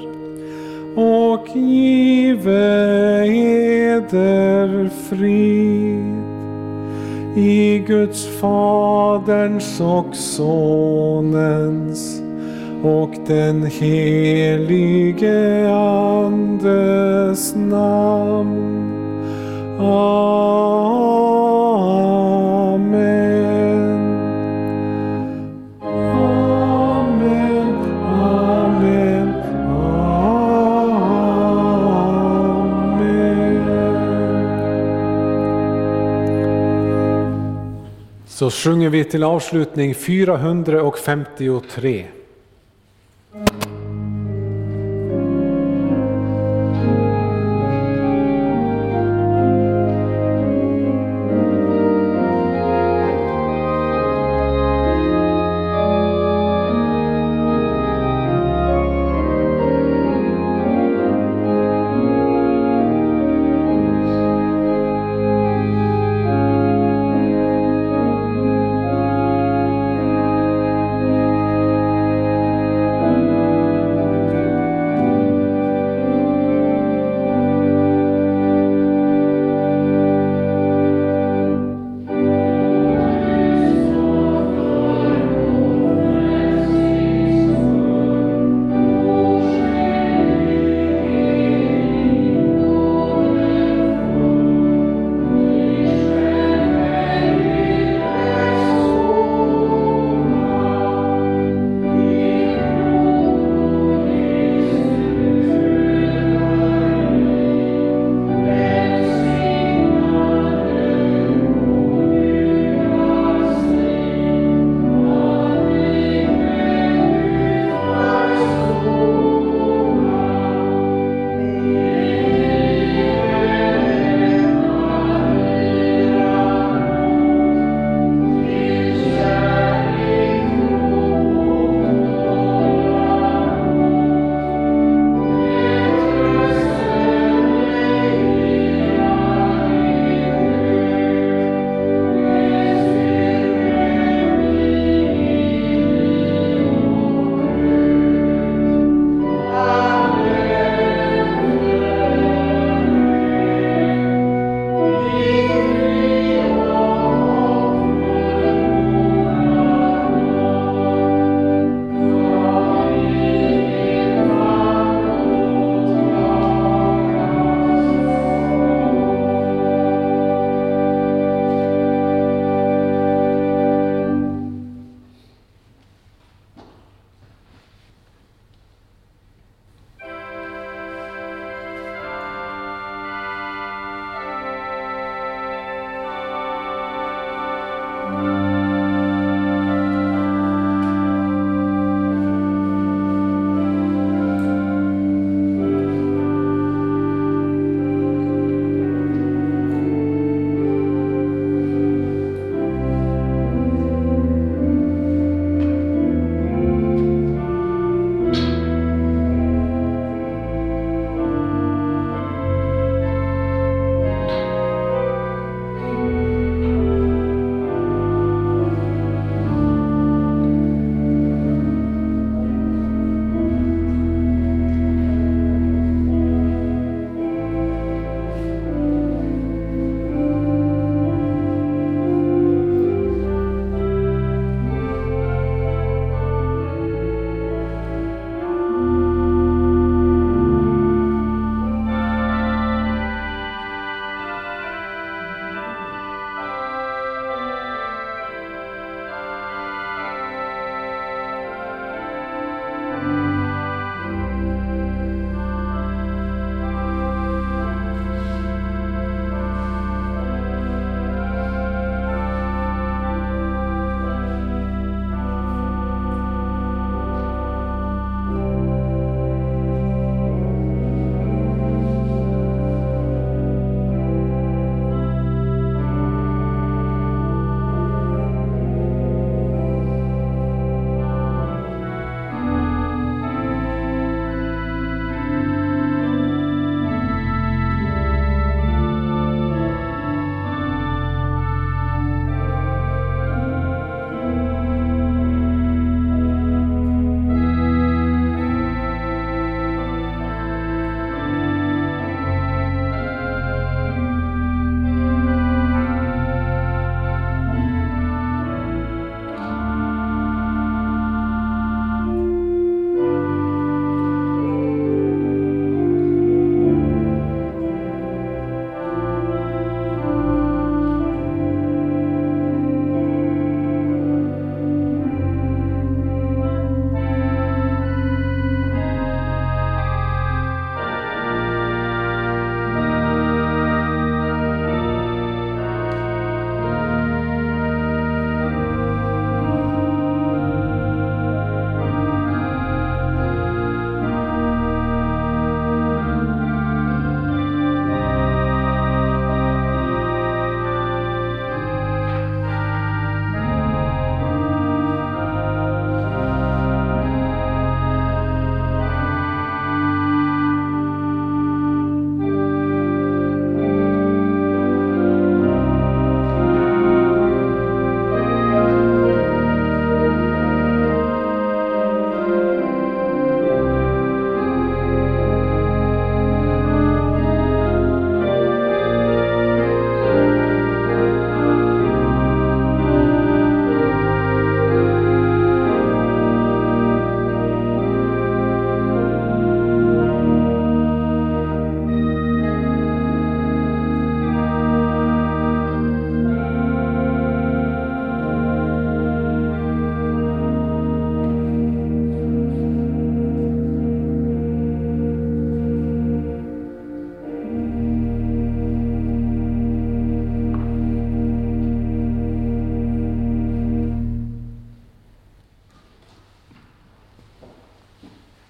och 0.96 1.48
give 1.56 2.52
eder 3.26 4.90
frid 5.08 6.13
i 7.36 7.78
Guds 7.78 8.26
Faderns 8.40 9.80
och 9.80 10.16
Sonens 10.16 11.74
och 12.82 13.10
den 13.26 13.66
helige 13.66 14.94
Andes 15.74 17.54
namn. 17.54 18.90
Amen. 19.80 20.24
Så 38.34 38.50
sjunger 38.50 38.90
vi 38.90 39.04
till 39.04 39.24
avslutning 39.24 39.94
453. 39.94 42.06